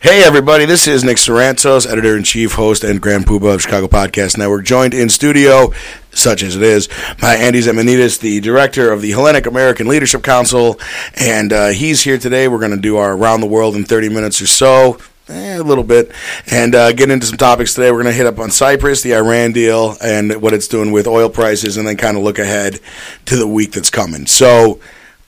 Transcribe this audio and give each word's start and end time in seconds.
Hey, 0.00 0.22
everybody, 0.22 0.64
this 0.64 0.86
is 0.86 1.02
Nick 1.02 1.16
Sorrentos, 1.16 1.84
editor 1.84 2.16
in 2.16 2.22
chief, 2.22 2.52
host, 2.52 2.84
and 2.84 3.02
grand 3.02 3.26
poobah 3.26 3.56
of 3.56 3.62
Chicago 3.62 3.88
Podcast 3.88 4.38
Network, 4.38 4.64
joined 4.64 4.94
in 4.94 5.08
studio, 5.08 5.72
such 6.12 6.44
as 6.44 6.54
it 6.54 6.62
is, 6.62 6.88
by 7.20 7.34
Andy 7.34 7.58
Zemenides, 7.58 8.20
the 8.20 8.38
director 8.38 8.92
of 8.92 9.02
the 9.02 9.10
Hellenic 9.10 9.46
American 9.46 9.88
Leadership 9.88 10.22
Council. 10.22 10.78
And 11.16 11.52
uh, 11.52 11.68
he's 11.70 12.00
here 12.04 12.16
today. 12.16 12.46
We're 12.46 12.60
going 12.60 12.76
to 12.76 12.80
do 12.80 12.96
our 12.96 13.12
Around 13.12 13.40
the 13.40 13.48
World 13.48 13.74
in 13.74 13.82
30 13.82 14.08
minutes 14.10 14.40
or 14.40 14.46
so. 14.46 14.98
Eh, 15.28 15.58
a 15.58 15.64
little 15.64 15.82
bit, 15.82 16.12
and 16.46 16.76
uh, 16.76 16.92
get 16.92 17.10
into 17.10 17.26
some 17.26 17.36
topics 17.36 17.74
today. 17.74 17.90
We're 17.90 18.02
going 18.02 18.12
to 18.14 18.16
hit 18.16 18.26
up 18.26 18.38
on 18.38 18.52
Cyprus, 18.52 19.02
the 19.02 19.16
Iran 19.16 19.50
deal, 19.50 19.96
and 20.00 20.40
what 20.40 20.54
it's 20.54 20.68
doing 20.68 20.92
with 20.92 21.08
oil 21.08 21.28
prices, 21.28 21.76
and 21.76 21.88
then 21.88 21.96
kind 21.96 22.16
of 22.16 22.22
look 22.22 22.38
ahead 22.38 22.78
to 23.26 23.36
the 23.36 23.48
week 23.48 23.72
that's 23.72 23.90
coming. 23.90 24.26
So, 24.26 24.78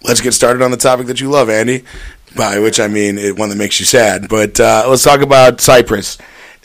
let's 0.05 0.21
get 0.21 0.33
started 0.33 0.63
on 0.63 0.71
the 0.71 0.79
topic 0.79 1.09
that 1.09 1.21
you 1.21 1.29
love, 1.29 1.51
Andy 1.51 1.85
by 2.37 2.59
which 2.59 2.81
I 2.81 2.89
mean 2.89 3.19
it, 3.19 3.39
one 3.39 3.49
that 3.49 3.57
makes 3.57 3.81
you 3.81 3.87
sad. 3.87 4.29
But 4.29 4.59
uh, 4.61 4.87
let's 4.89 5.05
talk 5.05 5.21
about 5.21 5.61
Cyprus. 5.61 6.19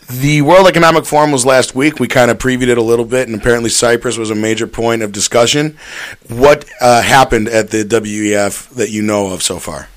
The 0.08 0.44
World 0.44 0.68
Economic 0.68 1.06
Forum 1.06 1.32
was 1.32 1.48
last 1.48 1.74
week. 1.74 2.00
We 2.00 2.08
kind 2.08 2.30
of 2.30 2.38
previewed 2.38 2.68
it 2.68 2.78
a 2.78 2.84
little 2.84 3.06
bit, 3.06 3.28
and 3.28 3.36
apparently 3.36 3.72
Cyprus 3.72 4.18
was 4.18 4.30
a 4.30 4.36
major 4.36 4.68
point 4.68 5.02
of 5.02 5.12
discussion. 5.12 5.78
What 6.28 6.70
uh, 6.80 7.02
happened 7.02 7.48
at 7.48 7.72
the 7.72 7.84
WEF 7.84 8.70
that 8.76 8.92
you 8.92 9.02
know 9.02 9.34
of 9.34 9.42
so 9.42 9.58
far? 9.58 9.90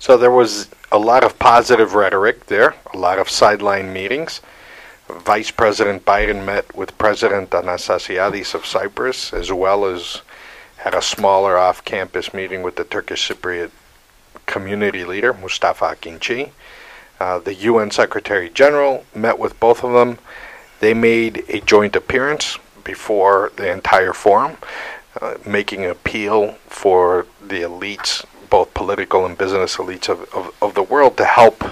So 0.00 0.16
there 0.16 0.32
was 0.32 0.68
a 0.90 0.98
lot 0.98 1.22
of 1.22 1.38
positive 1.38 1.94
rhetoric 1.94 2.46
there, 2.46 2.74
a 2.92 2.98
lot 2.98 3.18
of 3.20 3.30
sideline 3.30 3.92
meetings. 3.92 4.40
Vice 5.08 5.50
President 5.50 6.04
Biden 6.04 6.44
met 6.44 6.74
with 6.74 6.96
President 6.98 7.50
Anastasiadis 7.50 8.54
of 8.54 8.66
Cyprus, 8.66 9.32
as 9.32 9.52
well 9.52 9.84
as 9.84 10.22
had 10.78 10.94
a 10.94 11.02
smaller 11.02 11.56
off 11.56 11.84
campus 11.84 12.34
meeting 12.34 12.62
with 12.62 12.76
the 12.76 12.84
Turkish 12.84 13.28
Cypriot 13.28 13.70
community 14.48 15.04
leader, 15.04 15.32
Mustafa 15.32 15.94
Akinci. 15.94 16.50
Uh, 17.20 17.38
the 17.38 17.54
UN 17.54 17.90
Secretary 17.92 18.50
General 18.50 19.04
met 19.14 19.38
with 19.38 19.58
both 19.60 19.84
of 19.84 19.92
them. 19.92 20.18
They 20.80 20.94
made 20.94 21.44
a 21.48 21.60
joint 21.60 21.94
appearance 21.94 22.58
before 22.82 23.52
the 23.56 23.70
entire 23.70 24.12
forum, 24.12 24.56
uh, 25.20 25.34
making 25.46 25.84
an 25.84 25.90
appeal 25.90 26.52
for 26.66 27.26
the 27.40 27.62
elites, 27.62 28.24
both 28.48 28.72
political 28.74 29.26
and 29.26 29.36
business 29.36 29.76
elites 29.76 30.08
of, 30.08 30.32
of, 30.32 30.54
of 30.62 30.74
the 30.74 30.82
world, 30.82 31.16
to 31.18 31.24
help 31.24 31.64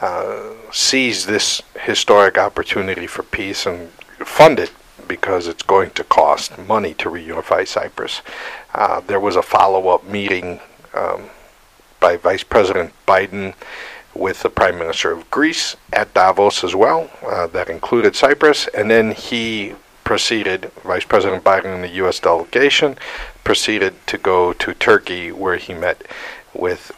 uh, 0.00 0.50
seize 0.72 1.26
this 1.26 1.62
historic 1.80 2.36
opportunity 2.36 3.06
for 3.06 3.22
peace 3.22 3.64
and 3.64 3.88
fund 4.24 4.58
it 4.58 4.72
because 5.06 5.46
it's 5.46 5.62
going 5.62 5.90
to 5.90 6.02
cost 6.04 6.58
money 6.58 6.94
to 6.94 7.08
reunify 7.08 7.66
Cyprus. 7.66 8.22
Uh, 8.74 9.00
there 9.00 9.20
was 9.20 9.36
a 9.36 9.42
follow 9.42 9.88
up 9.88 10.04
meeting 10.04 10.60
um, 10.94 11.30
by 12.04 12.18
Vice 12.18 12.44
President 12.44 12.92
Biden 13.08 13.54
with 14.14 14.42
the 14.42 14.50
Prime 14.50 14.76
Minister 14.78 15.10
of 15.10 15.30
Greece 15.30 15.74
at 15.90 16.12
Davos 16.12 16.62
as 16.62 16.74
well. 16.74 17.08
Uh, 17.26 17.46
that 17.46 17.70
included 17.70 18.14
Cyprus. 18.14 18.68
And 18.74 18.90
then 18.90 19.12
he 19.12 19.72
proceeded, 20.04 20.70
Vice 20.82 21.06
President 21.06 21.42
Biden 21.42 21.74
and 21.74 21.82
the 21.82 21.94
U.S. 22.02 22.20
delegation 22.20 22.98
proceeded 23.42 23.94
to 24.06 24.18
go 24.18 24.52
to 24.52 24.74
Turkey 24.74 25.32
where 25.32 25.56
he 25.56 25.72
met 25.72 26.02
with 26.52 26.92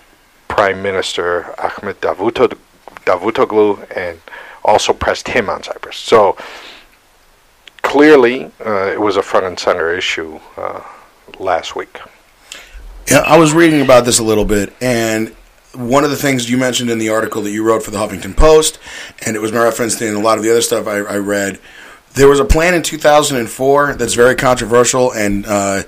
Prime 0.48 0.82
Minister 0.82 1.54
Ahmet 1.56 2.00
Davutoglu, 2.00 3.96
and 3.96 4.18
also 4.64 4.92
pressed 4.92 5.28
him 5.28 5.48
on 5.48 5.62
Cyprus. 5.62 5.98
So 5.98 6.36
clearly, 7.82 8.50
uh, 8.58 8.88
it 8.88 9.00
was 9.00 9.16
a 9.16 9.22
front 9.22 9.46
and 9.46 9.56
center 9.56 9.94
issue 9.94 10.40
uh, 10.56 10.82
last 11.38 11.76
week. 11.76 12.00
Yeah, 13.08 13.18
I 13.18 13.38
was 13.38 13.52
reading 13.52 13.82
about 13.82 14.04
this 14.04 14.18
a 14.18 14.24
little 14.24 14.44
bit, 14.44 14.72
and 14.80 15.28
one 15.74 16.02
of 16.02 16.10
the 16.10 16.16
things 16.16 16.50
you 16.50 16.58
mentioned 16.58 16.90
in 16.90 16.98
the 16.98 17.10
article 17.10 17.40
that 17.42 17.52
you 17.52 17.62
wrote 17.62 17.84
for 17.84 17.92
the 17.92 17.98
Huffington 17.98 18.36
Post, 18.36 18.80
and 19.24 19.36
it 19.36 19.38
was 19.38 19.52
referenced 19.52 20.02
in 20.02 20.14
a 20.14 20.18
lot 20.18 20.38
of 20.38 20.44
the 20.44 20.50
other 20.50 20.60
stuff 20.60 20.88
I, 20.88 20.96
I 20.96 21.18
read. 21.18 21.60
There 22.14 22.26
was 22.26 22.40
a 22.40 22.44
plan 22.44 22.74
in 22.74 22.82
2004 22.82 23.94
that's 23.94 24.14
very 24.14 24.34
controversial 24.34 25.12
and 25.12 25.46
uh, 25.46 25.82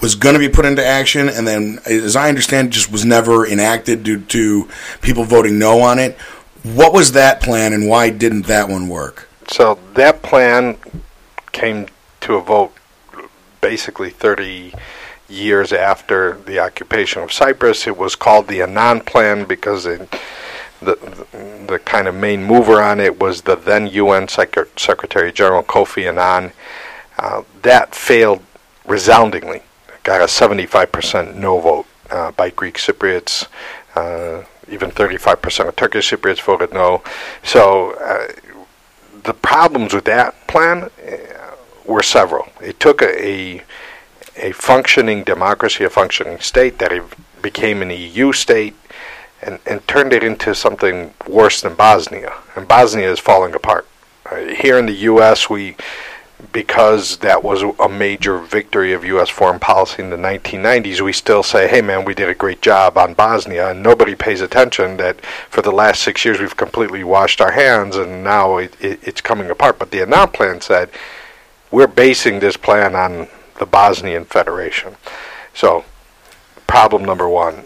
was 0.00 0.14
going 0.14 0.34
to 0.34 0.38
be 0.38 0.48
put 0.48 0.64
into 0.64 0.84
action, 0.84 1.28
and 1.28 1.46
then, 1.46 1.80
as 1.84 2.16
I 2.16 2.30
understand, 2.30 2.72
just 2.72 2.90
was 2.90 3.04
never 3.04 3.46
enacted 3.46 4.02
due 4.02 4.20
to 4.22 4.68
people 5.02 5.24
voting 5.24 5.58
no 5.58 5.82
on 5.82 5.98
it. 5.98 6.16
What 6.62 6.94
was 6.94 7.12
that 7.12 7.42
plan, 7.42 7.74
and 7.74 7.88
why 7.88 8.08
didn't 8.08 8.46
that 8.46 8.70
one 8.70 8.88
work? 8.88 9.28
So 9.48 9.78
that 9.94 10.22
plan 10.22 10.78
came 11.52 11.88
to 12.22 12.36
a 12.36 12.40
vote 12.40 12.72
basically 13.60 14.08
30 14.08 14.72
years 15.28 15.72
after 15.72 16.38
the 16.46 16.58
occupation 16.58 17.22
of 17.22 17.32
Cyprus. 17.32 17.86
It 17.86 17.96
was 17.96 18.14
called 18.14 18.48
the 18.48 18.62
Annan 18.62 19.00
Plan 19.00 19.44
because 19.44 19.86
it, 19.86 20.08
the, 20.80 21.26
the, 21.66 21.78
kind 21.84 22.06
of 22.06 22.14
main 22.14 22.44
mover 22.44 22.80
on 22.80 23.00
it 23.00 23.18
was 23.18 23.42
the 23.42 23.56
then 23.56 23.86
UN 23.86 24.28
Sec- 24.28 24.78
Secretary 24.78 25.32
General 25.32 25.62
Kofi 25.62 26.08
Annan. 26.08 26.52
Uh, 27.18 27.42
that 27.62 27.94
failed 27.94 28.42
resoundingly. 28.86 29.62
Got 30.02 30.20
a 30.20 30.24
75% 30.24 31.36
no 31.36 31.58
vote 31.60 31.86
uh, 32.10 32.32
by 32.32 32.50
Greek 32.50 32.76
Cypriots. 32.76 33.46
Uh, 33.94 34.44
even 34.68 34.90
35% 34.90 35.68
of 35.68 35.76
Turkish 35.76 36.10
Cypriots 36.10 36.40
voted 36.40 36.72
no. 36.72 37.02
So 37.42 37.92
uh, 38.00 38.32
the 39.24 39.34
problems 39.34 39.94
with 39.94 40.04
that 40.04 40.46
plan 40.46 40.84
uh, 40.84 41.16
were 41.84 42.02
several. 42.02 42.48
It 42.60 42.80
took 42.80 43.02
a, 43.02 43.56
a 43.56 43.64
a 44.36 44.52
functioning 44.52 45.24
democracy, 45.24 45.84
a 45.84 45.90
functioning 45.90 46.38
state, 46.40 46.78
that 46.78 46.92
became 47.42 47.82
an 47.82 47.90
EU 47.90 48.32
state, 48.32 48.74
and, 49.42 49.58
and 49.66 49.86
turned 49.86 50.12
it 50.12 50.24
into 50.24 50.54
something 50.54 51.14
worse 51.28 51.60
than 51.60 51.74
Bosnia. 51.74 52.34
And 52.56 52.66
Bosnia 52.66 53.10
is 53.10 53.18
falling 53.18 53.54
apart. 53.54 53.86
Uh, 54.30 54.36
here 54.46 54.78
in 54.78 54.86
the 54.86 54.92
U.S., 54.92 55.50
we, 55.50 55.76
because 56.52 57.18
that 57.18 57.44
was 57.44 57.62
a 57.78 57.88
major 57.88 58.38
victory 58.38 58.92
of 58.92 59.04
U.S. 59.04 59.28
foreign 59.28 59.60
policy 59.60 60.02
in 60.02 60.10
the 60.10 60.16
1990s, 60.16 61.00
we 61.00 61.12
still 61.12 61.42
say, 61.42 61.68
hey 61.68 61.82
man, 61.82 62.04
we 62.04 62.14
did 62.14 62.28
a 62.28 62.34
great 62.34 62.62
job 62.62 62.96
on 62.96 63.14
Bosnia, 63.14 63.70
and 63.70 63.82
nobody 63.82 64.14
pays 64.14 64.40
attention 64.40 64.96
that 64.96 65.20
for 65.50 65.62
the 65.62 65.70
last 65.70 66.02
six 66.02 66.24
years 66.24 66.40
we've 66.40 66.56
completely 66.56 67.04
washed 67.04 67.40
our 67.40 67.52
hands 67.52 67.96
and 67.96 68.24
now 68.24 68.56
it, 68.56 68.74
it, 68.80 68.98
it's 69.02 69.20
coming 69.20 69.50
apart. 69.50 69.78
But 69.78 69.90
the 69.90 70.00
Annan 70.00 70.28
plan 70.28 70.60
said, 70.60 70.90
we're 71.70 71.86
basing 71.86 72.40
this 72.40 72.56
plan 72.56 72.94
on 72.94 73.28
the 73.58 73.66
Bosnian 73.66 74.24
Federation. 74.24 74.96
So, 75.54 75.84
problem 76.66 77.04
number 77.04 77.28
one, 77.28 77.64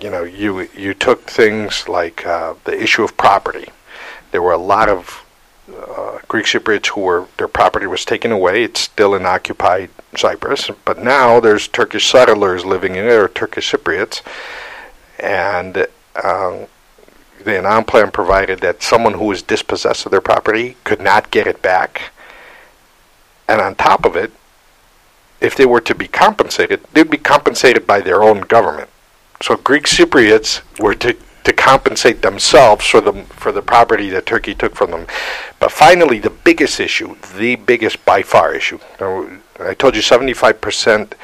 you 0.00 0.10
know, 0.10 0.24
you 0.24 0.68
you 0.76 0.94
took 0.94 1.22
things 1.22 1.88
like 1.88 2.26
uh, 2.26 2.54
the 2.64 2.80
issue 2.80 3.02
of 3.02 3.16
property. 3.16 3.68
There 4.30 4.42
were 4.42 4.52
a 4.52 4.58
lot 4.58 4.88
of 4.88 5.24
uh, 5.70 6.18
Greek 6.28 6.46
Cypriots 6.46 6.86
who 6.88 7.02
were 7.02 7.26
their 7.36 7.48
property 7.48 7.86
was 7.86 8.04
taken 8.04 8.32
away. 8.32 8.64
It's 8.64 8.80
still 8.80 9.14
in 9.14 9.26
occupied 9.26 9.90
Cyprus, 10.16 10.70
but 10.84 11.02
now 11.02 11.40
there's 11.40 11.68
Turkish 11.68 12.10
settlers 12.10 12.64
living 12.64 12.96
in 12.96 13.04
it, 13.04 13.12
or 13.12 13.28
Turkish 13.28 13.72
Cypriots, 13.72 14.22
and 15.18 15.86
um, 16.22 16.66
the 17.44 17.58
Annan 17.58 17.84
plan 17.84 18.10
provided 18.10 18.60
that 18.60 18.82
someone 18.82 19.14
who 19.14 19.26
was 19.26 19.42
dispossessed 19.42 20.06
of 20.06 20.12
their 20.12 20.20
property 20.20 20.76
could 20.84 21.00
not 21.00 21.30
get 21.30 21.46
it 21.46 21.62
back. 21.62 22.12
And 23.48 23.60
on 23.60 23.74
top 23.74 24.04
of 24.04 24.16
it, 24.16 24.32
if 25.42 25.56
they 25.56 25.66
were 25.66 25.80
to 25.80 25.94
be 25.94 26.06
compensated, 26.06 26.80
they'd 26.92 27.10
be 27.10 27.18
compensated 27.18 27.86
by 27.86 28.00
their 28.00 28.22
own 28.22 28.42
government. 28.42 28.88
So 29.42 29.56
Greek 29.56 29.84
Cypriots 29.84 30.62
were 30.78 30.94
to, 30.94 31.16
to 31.44 31.52
compensate 31.52 32.22
themselves 32.22 32.86
for 32.86 33.00
the 33.00 33.12
for 33.34 33.50
the 33.50 33.60
property 33.60 34.08
that 34.10 34.24
Turkey 34.24 34.54
took 34.54 34.76
from 34.76 34.92
them. 34.92 35.06
But 35.58 35.72
finally, 35.72 36.20
the 36.20 36.30
biggest 36.30 36.78
issue, 36.78 37.16
the 37.36 37.56
biggest 37.56 38.04
by 38.04 38.22
far 38.22 38.54
issue. 38.54 38.78
I 39.00 39.74
told 39.74 39.96
you 39.96 40.02
75% 40.02 41.14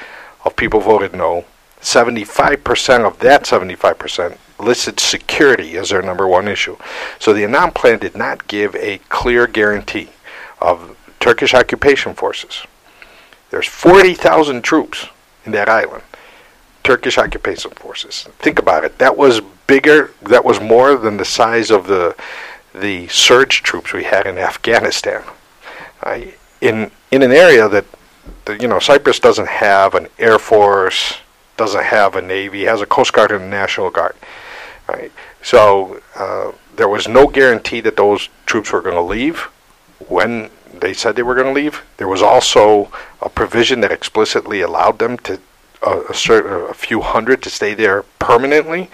of 0.44 0.56
people 0.56 0.80
voted 0.80 1.14
no. 1.14 1.44
75% 1.80 3.06
of 3.06 3.20
that 3.20 3.44
75% 3.44 4.36
listed 4.58 4.98
security 4.98 5.76
as 5.76 5.90
their 5.90 6.02
number 6.02 6.26
one 6.26 6.48
issue. 6.48 6.76
So 7.20 7.32
the 7.32 7.44
Annan 7.44 7.70
plan 7.70 8.00
did 8.00 8.16
not 8.16 8.48
give 8.48 8.74
a 8.74 8.98
clear 9.08 9.46
guarantee 9.46 10.08
of 10.60 10.96
Turkish 11.20 11.54
occupation 11.54 12.14
forces 12.14 12.66
there's 13.50 13.66
40,000 13.66 14.62
troops 14.62 15.06
in 15.44 15.52
that 15.52 15.68
island. 15.68 16.02
Turkish 16.84 17.18
occupation 17.18 17.70
forces. 17.72 18.28
Think 18.38 18.58
about 18.58 18.84
it. 18.84 18.98
That 18.98 19.16
was 19.16 19.40
bigger. 19.66 20.12
That 20.22 20.44
was 20.44 20.60
more 20.60 20.96
than 20.96 21.16
the 21.16 21.24
size 21.24 21.70
of 21.70 21.86
the 21.86 22.16
the 22.74 23.08
surge 23.08 23.62
troops 23.62 23.92
we 23.92 24.04
had 24.04 24.26
in 24.26 24.38
Afghanistan. 24.38 25.22
Uh, 26.02 26.20
in 26.60 26.90
in 27.10 27.22
an 27.22 27.32
area 27.32 27.68
that, 27.68 27.84
that, 28.44 28.62
you 28.62 28.68
know 28.68 28.78
Cyprus 28.78 29.18
doesn't 29.18 29.48
have 29.48 29.94
an 29.94 30.08
air 30.18 30.38
force, 30.38 31.18
doesn't 31.56 31.84
have 31.84 32.16
a 32.16 32.22
navy, 32.22 32.64
has 32.64 32.80
a 32.80 32.86
coast 32.86 33.12
guard 33.12 33.32
and 33.32 33.44
a 33.44 33.48
national 33.48 33.90
guard. 33.90 34.16
Right. 34.88 35.12
So 35.42 36.00
uh, 36.14 36.52
there 36.76 36.88
was 36.88 37.08
no 37.08 37.26
guarantee 37.26 37.80
that 37.82 37.96
those 37.96 38.28
troops 38.46 38.72
were 38.72 38.80
going 38.80 38.94
to 38.94 39.02
leave 39.02 39.40
when 40.08 40.50
they 40.72 40.92
said 40.94 41.16
they 41.16 41.22
were 41.22 41.34
going 41.34 41.46
to 41.46 41.52
leave. 41.52 41.82
There 41.96 42.08
was 42.08 42.22
also 42.22 42.90
a 43.20 43.28
provision 43.28 43.80
that 43.80 43.92
explicitly 43.92 44.60
allowed 44.60 44.98
them 44.98 45.18
to 45.18 45.40
uh, 45.82 46.02
assert 46.08 46.70
a 46.70 46.74
few 46.74 47.00
hundred 47.00 47.42
to 47.42 47.50
stay 47.50 47.74
there 47.74 48.02
permanently, 48.18 48.90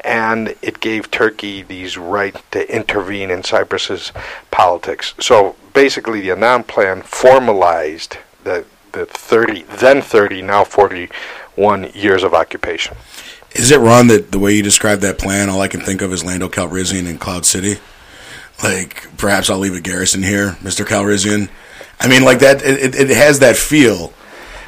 and 0.00 0.54
it 0.62 0.80
gave 0.80 1.10
Turkey 1.10 1.62
these 1.62 1.96
right 1.96 2.36
to 2.50 2.74
intervene 2.74 3.30
in 3.30 3.42
Cyprus's 3.42 4.12
politics. 4.50 5.14
So 5.20 5.56
basically, 5.72 6.20
the 6.20 6.32
Annan 6.32 6.64
Plan 6.64 7.02
formalized 7.02 8.18
the 8.42 8.64
the 8.92 9.06
30 9.06 9.64
then 9.64 10.00
30 10.00 10.42
now 10.42 10.64
41 10.64 11.90
years 11.94 12.22
of 12.22 12.32
occupation. 12.32 12.96
Is 13.52 13.70
it 13.70 13.78
wrong 13.78 14.06
that 14.08 14.32
the 14.32 14.38
way 14.38 14.54
you 14.54 14.62
describe 14.62 15.00
that 15.00 15.18
plan, 15.18 15.48
all 15.48 15.60
I 15.60 15.68
can 15.68 15.80
think 15.80 16.00
of 16.00 16.12
is 16.12 16.24
Lando 16.24 16.48
Calrissian 16.48 17.08
and 17.08 17.20
Cloud 17.20 17.44
City? 17.44 17.78
Like, 18.62 19.16
perhaps 19.16 19.50
I'll 19.50 19.58
leave 19.58 19.74
a 19.74 19.80
garrison 19.80 20.22
here, 20.22 20.52
Mr. 20.62 20.84
Calrissian. 20.84 21.50
I 22.00 22.08
mean, 22.08 22.22
like 22.22 22.40
that. 22.40 22.62
It, 22.62 22.94
it 22.94 23.08
has 23.10 23.40
that 23.40 23.56
feel. 23.56 24.12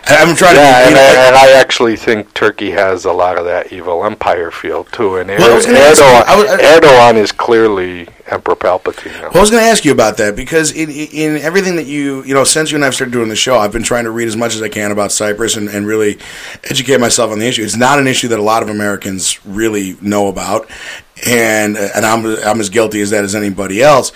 I'm 0.08 0.36
trying 0.36 0.56
yeah, 0.56 0.82
to. 0.82 0.86
And, 0.88 0.96
I, 0.96 1.26
and 1.26 1.36
I 1.36 1.52
actually 1.52 1.96
think 1.96 2.32
Turkey 2.32 2.70
has 2.70 3.04
a 3.04 3.12
lot 3.12 3.38
of 3.38 3.44
that 3.46 3.72
evil 3.72 4.04
empire 4.04 4.50
feel 4.50 4.84
too. 4.84 5.16
And 5.16 5.28
well, 5.30 5.60
Erdogan, 5.60 6.22
Erdogan, 6.22 6.58
Erdogan 6.58 7.14
is 7.16 7.32
clearly 7.32 8.08
Emperor 8.28 8.54
Palpatine. 8.54 9.20
Well, 9.20 9.38
I 9.38 9.40
was 9.40 9.50
going 9.50 9.62
to 9.62 9.68
ask 9.68 9.84
you 9.84 9.92
about 9.92 10.16
that 10.18 10.36
because 10.36 10.72
in, 10.72 10.90
in 10.90 11.36
everything 11.38 11.76
that 11.76 11.86
you 11.86 12.22
you 12.24 12.34
know 12.34 12.44
since 12.44 12.70
you 12.70 12.76
and 12.76 12.84
I've 12.84 12.94
started 12.94 13.12
doing 13.12 13.28
the 13.28 13.36
show, 13.36 13.58
I've 13.58 13.72
been 13.72 13.82
trying 13.82 14.04
to 14.04 14.10
read 14.10 14.28
as 14.28 14.36
much 14.36 14.54
as 14.54 14.62
I 14.62 14.68
can 14.68 14.92
about 14.92 15.10
Cyprus 15.10 15.56
and, 15.56 15.68
and 15.68 15.86
really 15.86 16.18
educate 16.64 17.00
myself 17.00 17.32
on 17.32 17.40
the 17.40 17.46
issue. 17.46 17.62
It's 17.62 17.76
not 17.76 17.98
an 17.98 18.06
issue 18.06 18.28
that 18.28 18.38
a 18.38 18.42
lot 18.42 18.62
of 18.62 18.68
Americans 18.68 19.44
really 19.44 19.96
know 20.00 20.28
about, 20.28 20.70
and 21.26 21.76
and 21.76 22.06
I'm 22.06 22.24
I'm 22.26 22.60
as 22.60 22.68
guilty 22.68 23.00
as 23.00 23.10
that 23.10 23.24
as 23.24 23.34
anybody 23.34 23.82
else 23.82 24.12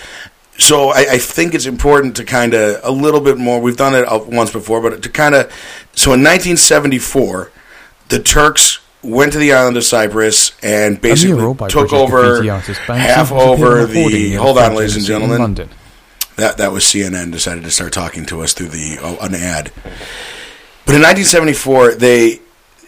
so 0.60 0.90
I, 0.90 1.06
I, 1.12 1.18
think 1.18 1.54
it's 1.54 1.66
important 1.66 2.16
to 2.16 2.24
kind 2.24 2.54
of 2.54 2.80
a 2.82 2.90
little 2.90 3.20
bit 3.20 3.38
more. 3.38 3.60
We've 3.60 3.76
done 3.76 3.94
it 3.94 4.06
once 4.26 4.52
before, 4.52 4.80
but 4.82 5.02
to 5.02 5.08
kind 5.08 5.34
of 5.34 5.46
so 5.92 6.12
in 6.12 6.20
1974, 6.20 7.50
the 8.08 8.18
Turks 8.20 8.80
went 9.02 9.32
to 9.32 9.38
the 9.38 9.52
island 9.52 9.76
of 9.76 9.84
Cyprus 9.84 10.52
and 10.62 11.00
basically 11.00 11.54
took 11.68 11.92
over 11.92 12.42
half 12.42 13.32
over 13.32 13.86
the. 13.86 14.34
Hold 14.34 14.58
on, 14.58 14.74
ladies 14.74 14.96
and 14.96 15.06
gentlemen. 15.06 15.70
That 16.36 16.58
that 16.58 16.72
was 16.72 16.84
CNN 16.84 17.32
decided 17.32 17.64
to 17.64 17.70
start 17.70 17.92
talking 17.92 18.24
to 18.26 18.42
us 18.42 18.52
through 18.52 18.68
the 18.68 18.98
oh, 19.00 19.18
an 19.20 19.34
ad. 19.34 19.72
But 20.86 20.96
in 20.96 21.02
1974, 21.02 21.94
they 21.94 22.40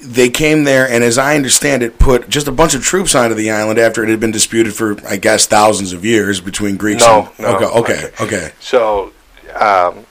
they 0.03 0.29
came 0.31 0.65
there 0.65 0.89
and, 0.89 1.05
as 1.05 1.17
I 1.17 1.37
understand 1.37 1.83
it, 1.83 1.99
put 1.99 2.29
just 2.29 2.49
a 2.49 2.53
bunch 2.53 2.75
of 2.75 2.83
troops 2.83 3.15
onto 3.15 3.35
the 3.35 3.51
island 3.51 3.79
after 3.79 4.03
it 4.03 4.09
had 4.09 4.21
been 4.21 4.33
disputed 4.33 4.75
for, 4.75 4.97
I 5.07 5.17
guess, 5.17 5.47
thousands 5.47 5.93
of 5.93 6.05
years 6.05 6.41
between 6.41 6.77
Greeks. 6.77 7.03
No, 7.03 7.31
and, 7.39 7.47
no. 7.47 7.57
Okay, 7.57 7.65
okay, 7.67 8.11
okay. 8.21 8.53
So, 8.59 9.13
um, 9.55 10.05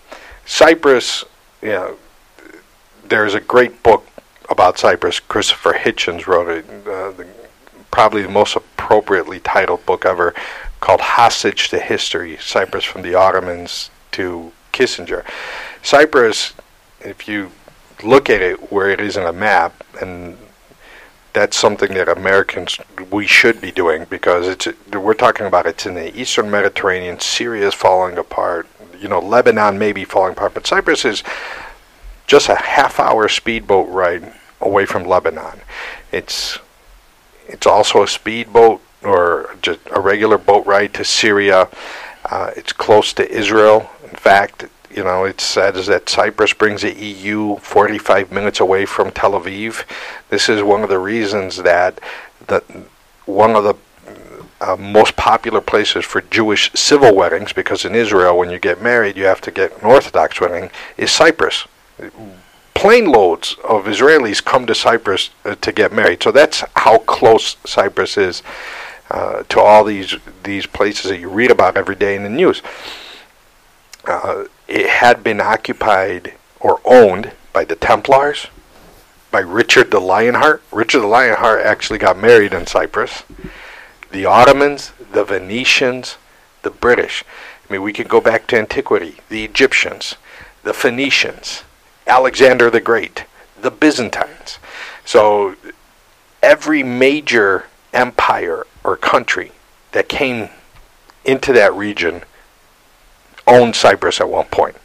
Cyprus, 0.46 1.26
you 1.62 1.70
know, 1.70 1.98
there's 3.08 3.34
a 3.34 3.42
great 3.42 3.84
book 3.84 4.08
about 4.50 4.80
Cyprus. 4.80 5.20
Christopher 5.20 5.74
Hitchens 5.74 6.26
wrote 6.26 6.48
it, 6.50 6.66
uh, 6.88 7.12
the, 7.12 7.28
probably 7.92 8.22
the 8.22 8.30
most 8.30 8.56
appropriately 8.56 9.40
titled 9.42 9.86
book 9.86 10.06
ever, 10.06 10.34
called 10.80 11.02
"Hostage 11.02 11.70
to 11.70 11.80
History: 11.80 12.38
Cyprus 12.38 12.86
from 12.86 13.02
the 13.02 13.16
Ottomans 13.16 13.90
to 14.12 14.52
Kissinger." 14.72 15.26
Cyprus, 15.84 16.54
if 17.02 17.28
you 17.28 17.52
look 18.04 18.30
at 18.30 18.42
it 18.42 18.72
where 18.72 18.90
it 18.90 19.00
is 19.00 19.18
in 19.18 19.24
a 19.24 19.34
map, 19.34 19.84
and 20.02 20.38
that's 21.34 21.58
something 21.58 21.94
that 21.94 22.10
Americans 22.10 22.80
we 23.10 23.26
should 23.26 23.62
be 23.62 23.72
doing 23.72 24.06
because 24.10 24.48
it's 24.48 24.68
we're 24.92 25.14
talking 25.14 25.46
about 25.46 25.66
it's 25.66 25.86
in 25.86 25.94
the 25.94 26.18
Eastern 26.20 26.52
Mediterranean. 26.52 27.20
Syria 27.20 27.68
is 27.68 27.74
falling 27.74 28.18
apart. 28.18 28.68
You 29.00 29.08
know, 29.08 29.20
Lebanon 29.20 29.80
may 29.80 29.94
be 29.94 30.04
falling 30.04 30.34
apart, 30.34 30.54
but 30.54 30.68
Cyprus 30.68 31.06
is 31.06 31.24
just 32.28 32.50
a 32.50 32.56
half-hour 32.56 33.28
speedboat 33.30 33.90
ride 33.90 34.34
away 34.60 34.86
from 34.86 35.04
Lebanon. 35.06 35.62
It's 36.12 36.60
it's 37.48 37.66
also 37.66 38.04
a 38.04 38.08
speedboat 38.08 38.82
or 39.04 39.56
just 39.62 39.80
a 39.92 40.00
regular 40.00 40.38
boat 40.38 40.66
ride 40.66 40.94
to 40.94 41.04
Syria. 41.04 41.68
Uh, 42.26 42.52
it's 42.56 42.72
close 42.72 43.14
to 43.14 43.30
Israel. 43.30 43.90
In 44.04 44.16
fact, 44.16 44.66
you 44.96 45.04
know, 45.04 45.26
it 45.26 45.42
says 45.42 45.88
that 45.88 46.10
Cyprus 46.10 46.54
brings 46.54 46.82
the 46.82 46.94
EU 46.94 47.58
45 47.58 48.32
minutes 48.32 48.60
away 48.60 48.86
from 48.86 49.12
Tel 49.12 49.32
Aviv. 49.32 49.84
This 50.30 50.50
is 50.50 50.62
one 50.62 50.84
of 50.84 50.90
the 50.90 51.00
reasons 51.00 51.58
that 51.58 52.00
the 52.48 52.64
one 53.26 53.56
of 53.56 53.64
the 53.64 53.76
uh, 54.62 54.76
most 54.76 55.16
popular 55.16 55.62
places 55.62 56.06
for 56.06 56.22
Jewish 56.22 56.72
civil 56.74 57.16
weddings, 57.16 57.52
because 57.54 57.84
in 57.84 57.96
Israel, 57.96 58.38
when 58.38 58.52
you 58.52 58.60
get 58.60 58.82
married, 58.82 59.18
you 59.18 59.26
have 59.26 59.42
to 59.42 59.52
get 59.52 59.76
an 59.78 59.86
Orthodox 59.86 60.40
wedding, 60.40 60.70
is 60.98 61.12
Cyprus. 61.12 61.68
Plane 62.74 63.06
loads 63.06 63.56
of 63.64 63.86
Israelis 63.86 64.44
come 64.44 64.66
to 64.68 64.76
Cyprus 64.76 65.32
uh, 65.46 65.56
to 65.56 65.72
get 65.72 65.92
married. 65.92 66.22
So 66.24 66.32
that's 66.32 66.64
how 66.76 67.00
close 67.00 67.58
Cyprus 67.66 68.18
is 68.18 68.44
uh, 69.10 69.44
to 69.50 69.60
all 69.60 69.84
these 69.84 70.16
these 70.44 70.66
places 70.66 71.10
that 71.10 71.20
you 71.20 71.30
read 71.30 71.52
about 71.52 71.76
every 71.76 71.96
day 71.96 72.16
in 72.16 72.24
the 72.24 72.30
news. 72.30 72.62
Uh, 74.06 74.46
it 74.72 74.90
had 74.90 75.22
been 75.22 75.42
occupied 75.42 76.34
or 76.62 76.80
owned 76.86 77.34
by 77.52 77.66
the 77.66 77.76
Templars, 77.76 78.48
by 79.30 79.42
Richard 79.42 79.92
the 79.92 80.00
Lionheart. 80.00 80.64
Richard 80.72 81.02
the 81.02 81.08
Lionheart 81.08 81.66
actually 81.66 82.00
got 82.00 82.18
married 82.18 82.54
in 82.54 82.66
Cyprus. 82.66 83.24
The 84.12 84.26
Ottomans, 84.26 84.94
the 85.12 85.26
Venetians, 85.26 86.16
the 86.62 86.70
British. 86.70 87.26
I 87.70 87.74
mean, 87.74 87.82
we 87.82 87.92
could 87.92 88.08
go 88.08 88.22
back 88.22 88.48
to 88.48 88.58
antiquity. 88.58 89.18
The 89.28 89.44
Egyptians, 89.44 90.16
the 90.64 90.74
Phoenicians, 90.74 91.64
Alexander 92.08 92.70
the 92.70 92.80
Great, 92.80 93.26
the 93.62 93.72
Byzantines. 93.72 94.58
So 95.04 95.58
every 96.42 96.82
major 96.82 97.66
empire 97.94 98.66
or 98.86 98.96
country 98.96 99.52
that 99.92 100.08
came 100.08 100.50
into 101.26 101.52
that 101.52 101.74
region 101.74 102.22
owned 103.48 103.76
Cyprus 103.76 104.22
at 104.22 104.30
one 104.30 104.46
point. 104.46 104.76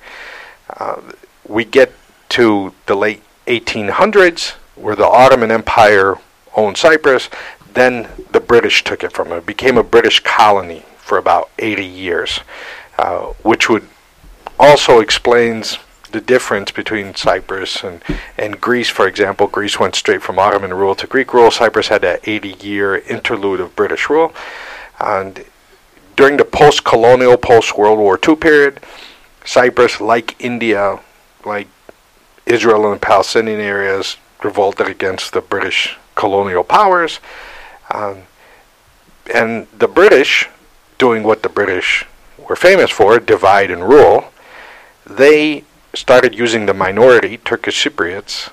Uh, 0.69 1.01
we 1.47 1.65
get 1.65 1.93
to 2.31 2.73
the 2.87 2.95
late 2.95 3.23
1800s, 3.47 4.53
where 4.75 4.97
the 4.97 5.07
Ottoman 5.07 5.51
Empire 5.51 6.17
owned 6.55 6.77
Cyprus. 6.77 7.29
Then 7.75 8.09
the 8.33 8.41
British 8.41 8.85
took 8.85 9.05
it 9.05 9.13
from 9.13 9.33
it. 9.33 9.37
It 9.37 9.47
became 9.47 9.77
a 9.77 9.83
British 9.83 10.21
colony 10.21 10.85
for 10.99 11.19
about 11.19 11.51
80 11.59 11.85
years, 11.85 12.41
uh, 12.99 13.27
which 13.43 13.69
would 13.69 13.87
also 14.59 15.01
explains 15.01 15.79
the 16.13 16.21
difference 16.21 16.71
between 16.71 17.15
Cyprus 17.15 17.85
and, 17.85 18.03
and 18.39 18.61
Greece, 18.61 18.89
for 18.89 19.07
example. 19.07 19.47
Greece 19.47 19.79
went 19.79 19.95
straight 19.95 20.23
from 20.23 20.39
Ottoman 20.39 20.73
rule 20.73 20.95
to 20.95 21.07
Greek 21.07 21.35
rule. 21.35 21.51
Cyprus 21.51 21.89
had 21.89 22.03
that 22.03 22.27
80 22.27 22.67
year 22.67 22.97
interlude 22.97 23.61
of 23.61 23.77
British 23.77 24.09
rule. 24.09 24.33
And 24.99 25.45
during 26.17 26.39
the 26.39 26.45
post 26.45 26.85
colonial, 26.85 27.37
post 27.37 27.77
World 27.77 27.99
War 27.99 28.19
II 28.27 28.37
period, 28.37 28.81
Cyprus, 29.45 30.01
like 30.01 30.35
India, 30.43 30.99
like 31.45 31.69
Israel 32.47 32.87
and 32.87 32.97
the 32.97 33.07
Palestinian 33.07 33.61
areas, 33.61 34.17
revolted 34.43 34.89
against 34.89 35.33
the 35.33 35.41
British 35.41 35.97
colonial 36.15 36.65
powers. 36.65 37.21
Um, 37.93 38.23
and 39.33 39.67
the 39.77 39.89
British, 39.89 40.49
doing 40.99 41.23
what 41.23 41.43
the 41.43 41.49
British 41.49 42.05
were 42.49 42.57
famous 42.57 42.91
for, 42.91 43.19
divide 43.19 43.71
and 43.71 43.89
rule, 43.89 44.33
they 45.05 45.65
started 45.95 46.35
using 46.35 46.67
the 46.67 46.75
minority, 46.75 47.37
Turkish 47.39 47.85
Cypriots, 47.85 48.51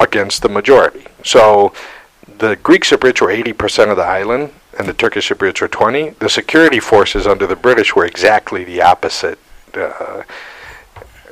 against 0.00 0.42
the 0.42 0.48
majority. 0.48 1.06
So 1.24 1.72
the 2.38 2.56
Greek 2.56 2.82
Cypriots 2.82 3.20
were 3.20 3.28
80% 3.28 3.90
of 3.90 3.96
the 3.96 4.02
island, 4.02 4.52
and 4.78 4.88
the 4.88 4.94
Turkish 4.94 5.28
Cypriots 5.28 5.60
were 5.60 5.68
20. 5.68 6.10
The 6.10 6.28
security 6.28 6.80
forces 6.80 7.26
under 7.26 7.46
the 7.46 7.56
British 7.56 7.94
were 7.94 8.06
exactly 8.06 8.64
the 8.64 8.82
opposite 8.82 9.38
uh, 9.74 10.22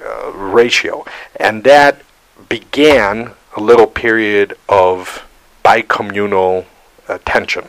uh, 0.05 0.31
ratio, 0.33 1.05
and 1.37 1.65
that 1.65 2.03
began 2.49 3.33
a 3.57 3.61
little 3.61 3.87
period 3.87 4.57
of 4.69 5.27
bicommunal 5.65 6.67
uh, 7.09 7.19
tension. 7.25 7.69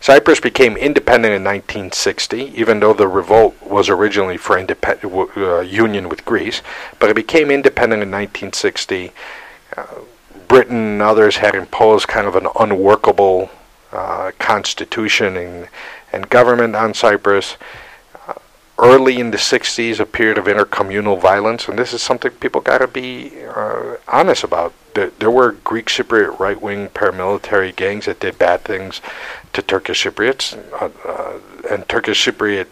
Cyprus 0.00 0.38
became 0.38 0.76
independent 0.76 1.32
in 1.32 1.42
1960, 1.42 2.52
even 2.54 2.80
though 2.80 2.92
the 2.92 3.08
revolt 3.08 3.54
was 3.62 3.88
originally 3.88 4.36
for 4.36 4.58
uh, 4.58 5.60
union 5.60 6.10
with 6.10 6.26
Greece, 6.26 6.60
but 6.98 7.08
it 7.08 7.16
became 7.16 7.50
independent 7.50 8.02
in 8.02 8.10
1960. 8.10 9.12
Uh, 9.74 9.86
Britain 10.46 10.76
and 10.76 11.02
others 11.02 11.38
had 11.38 11.54
imposed 11.54 12.06
kind 12.06 12.26
of 12.26 12.36
an 12.36 12.48
unworkable 12.60 13.50
uh, 13.94 14.32
constitution 14.38 15.36
and, 15.36 15.68
and 16.12 16.28
government 16.28 16.76
on 16.76 16.94
Cyprus. 16.94 17.56
Uh, 18.26 18.34
early 18.78 19.18
in 19.18 19.30
the 19.30 19.36
60s, 19.36 20.00
a 20.00 20.06
period 20.06 20.38
of 20.38 20.46
intercommunal 20.46 21.20
violence, 21.20 21.68
and 21.68 21.78
this 21.78 21.92
is 21.92 22.02
something 22.02 22.30
people 22.32 22.60
got 22.60 22.78
to 22.78 22.88
be 22.88 23.32
uh, 23.44 23.96
honest 24.08 24.44
about. 24.44 24.74
There, 24.94 25.10
there, 25.18 25.30
were 25.30 25.52
Greek 25.52 25.86
Cypriot 25.86 26.38
right 26.38 26.60
wing 26.60 26.88
paramilitary 26.88 27.74
gangs 27.74 28.06
that 28.06 28.20
did 28.20 28.38
bad 28.38 28.62
things 28.62 29.00
to 29.52 29.62
Turkish 29.62 30.04
Cypriots, 30.04 30.56
uh, 30.80 30.90
uh, 31.08 31.40
and 31.70 31.88
Turkish 31.88 32.26
Cypriot 32.26 32.66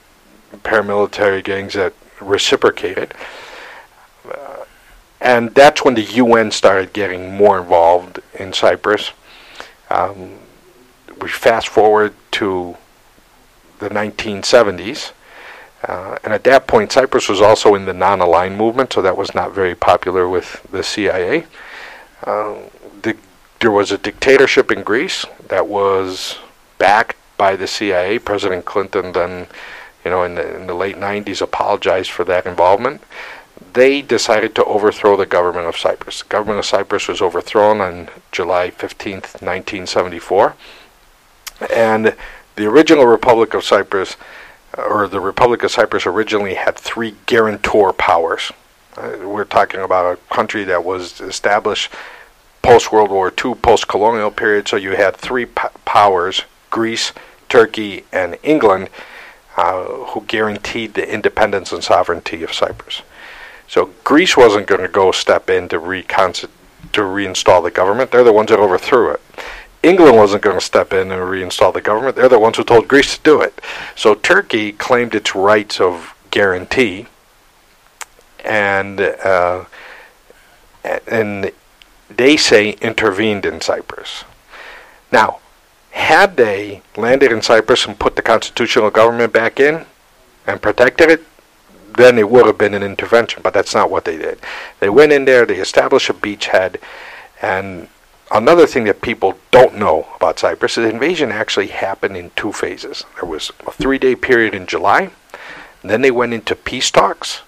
paramilitary 0.62 1.43
gangs 1.43 1.75
that 1.75 1.95
reciprocated. 2.21 3.14
And 5.23 5.55
that's 5.55 5.85
when 5.85 5.95
the 5.95 6.02
UN 6.02 6.50
started 6.50 6.93
getting 6.93 7.37
more 7.37 7.61
involved 7.61 8.19
in 8.35 8.52
Cyprus. 8.52 9.12
Um, 9.88 10.38
we 11.23 11.29
fast 11.29 11.69
forward 11.69 12.14
to 12.33 12.76
the 13.79 13.88
1970s. 13.88 15.12
Uh, 15.85 16.17
and 16.23 16.33
at 16.33 16.45
that 16.45 16.67
point, 16.67 16.93
Cyprus 16.93 17.29
was 17.29 17.41
also 17.41 17.75
in 17.75 17.87
the 17.87 17.93
non 17.93 18.21
aligned 18.21 18.57
movement, 18.57 18.93
so 18.93 19.02
that 19.02 19.17
was 19.17 19.35
not 19.35 19.52
very 19.52 19.75
popular 19.75 20.29
with 20.29 20.64
the 20.71 20.83
CIA. 20.83 21.47
Uh, 22.25 22.57
the, 23.02 23.17
there 23.61 23.71
was 23.71 23.91
a 23.91 23.99
dictatorship 23.99 24.71
in 24.71 24.83
Greece 24.83 25.25
that 25.49 25.67
was 25.67 26.38
backed 26.79 27.17
by 27.37 27.57
the 27.57 27.67
CIA. 27.67 28.19
President 28.19 28.64
Clinton 28.64 29.12
then, 29.12 29.47
you 30.05 30.11
know, 30.11 30.23
in 30.23 30.37
the, 30.37 30.57
in 30.57 30.67
the 30.69 30.75
late 30.75 30.97
90s 30.97 31.41
apologized 31.41 32.11
for 32.11 32.25
that 32.25 32.47
involvement. 32.47 33.02
They 33.73 34.02
decided 34.02 34.55
to 34.55 34.64
overthrow 34.64 35.17
the 35.17 35.26
government 35.26 35.67
of 35.67 35.76
Cyprus. 35.76 36.23
The 36.23 36.29
government 36.29 36.61
of 36.61 36.67
Cyprus 36.67 37.09
was 37.09 37.23
overthrown 37.23 37.81
on 37.81 38.09
July 38.31 38.71
15th, 38.71 39.41
1974. 39.43 40.55
And 41.71 42.14
the 42.57 42.66
original 42.66 43.07
Republic 43.07 43.54
of 43.54 43.64
Cyprus, 43.64 44.16
or 44.76 45.09
the 45.09 45.21
Republic 45.21 45.62
of 45.62 45.71
Cyprus 45.71 46.07
originally 46.07 46.54
had 46.54 46.76
three 46.76 47.14
guarantor 47.26 47.92
powers. 47.92 48.52
Uh, 48.97 49.19
we're 49.23 49.45
talking 49.45 49.81
about 49.81 50.14
a 50.14 50.35
country 50.35 50.64
that 50.64 50.85
was 50.85 51.21
established 51.21 51.90
post 52.61 52.92
World 52.92 53.11
War 53.11 53.33
II, 53.33 53.54
post 53.54 53.88
colonial 53.88 54.31
period, 54.31 54.69
so 54.69 54.76
you 54.76 54.92
had 54.92 55.16
three 55.16 55.47
powers 55.47 56.42
Greece, 56.71 57.12
Turkey, 57.49 58.04
and 58.12 58.38
England 58.42 58.88
uh, 59.57 59.85
who 59.85 60.23
guaranteed 60.23 60.95
the 60.95 61.12
independence 61.12 61.73
and 61.73 61.85
sovereignty 61.85 62.42
of 62.42 62.52
Cyprus. 62.52 63.02
So 63.69 63.90
Greece 64.04 64.37
wasn't 64.37 64.66
going 64.66 64.81
to 64.81 64.88
go 64.88 65.12
step 65.12 65.50
in 65.50 65.69
to, 65.69 65.78
reconst- 65.78 66.49
to 66.92 67.00
reinstall 67.00 67.62
the 67.62 67.71
government. 67.71 68.11
They're 68.11 68.25
the 68.25 68.33
ones 68.33 68.50
that 68.50 68.59
overthrew 68.59 69.11
it. 69.11 69.21
England 69.83 70.17
wasn't 70.17 70.43
going 70.43 70.59
to 70.59 70.65
step 70.65 70.93
in 70.93 71.11
and 71.11 71.21
reinstall 71.21 71.73
the 71.73 71.81
government. 71.81 72.17
They're 72.17 72.29
the 72.29 72.39
ones 72.39 72.57
who 72.57 72.65
told 72.65 72.87
Greece 72.87 73.17
to 73.17 73.23
do 73.23 73.41
it. 73.41 73.61
So 73.97 74.15
Turkey 74.15 74.73
claimed 74.73 75.15
its 75.15 75.35
rights 75.35 75.81
of 75.81 76.15
guarantee, 76.31 77.07
and 78.45 79.01
uh, 79.01 79.65
and 81.07 81.53
they 82.09 82.37
say 82.37 82.71
intervened 82.81 83.45
in 83.45 83.61
Cyprus. 83.61 84.25
Now, 85.11 85.41
had 85.91 86.37
they 86.37 86.83
landed 86.97 87.33
in 87.33 87.43
Cyprus 87.43 87.87
and 87.87 87.99
put 87.99 88.17
the 88.17 88.23
constitutional 88.23 88.91
government 88.91 89.33
back 89.33 89.61
in 89.61 89.85
and 90.47 90.62
protected 90.62 91.11
it, 91.11 91.25
then 91.97 92.19
it 92.19 92.31
would 92.31 92.47
have 92.47 92.59
been 92.59 92.75
an 92.75 92.83
intervention. 92.83 93.43
But 93.43 93.53
that's 93.53 93.75
not 93.75 93.91
what 93.91 94.05
they 94.05 94.17
did. 94.17 94.39
They 94.81 94.89
went 94.89 95.12
in 95.12 95.25
there, 95.25 95.45
they 95.45 95.59
established 95.59 96.09
a 96.09 96.15
beachhead, 96.15 96.77
and 97.41 97.89
Another 98.33 98.67
thing 98.67 98.85
that 98.85 99.03
people 99.03 99.39
don't 99.51 99.77
know 99.77 100.09
about 100.17 100.39
Cyprus 100.39 100.79
is 100.79 100.85
the 100.85 100.91
invasion 100.91 101.31
actually 101.31 101.67
happened 101.67 102.17
in 102.17 102.31
two 102.31 102.51
phases. 102.51 103.05
There 103.21 103.29
was 103.29 103.53
a 103.67 103.71
three 103.71 103.99
day 103.99 104.15
period 104.17 104.55
in 104.55 104.67
July, 104.67 105.11
then 105.83 106.01
they 106.01 106.11
went 106.11 106.33
into 106.33 106.57
peace 106.57 106.91
talks. 106.91 107.43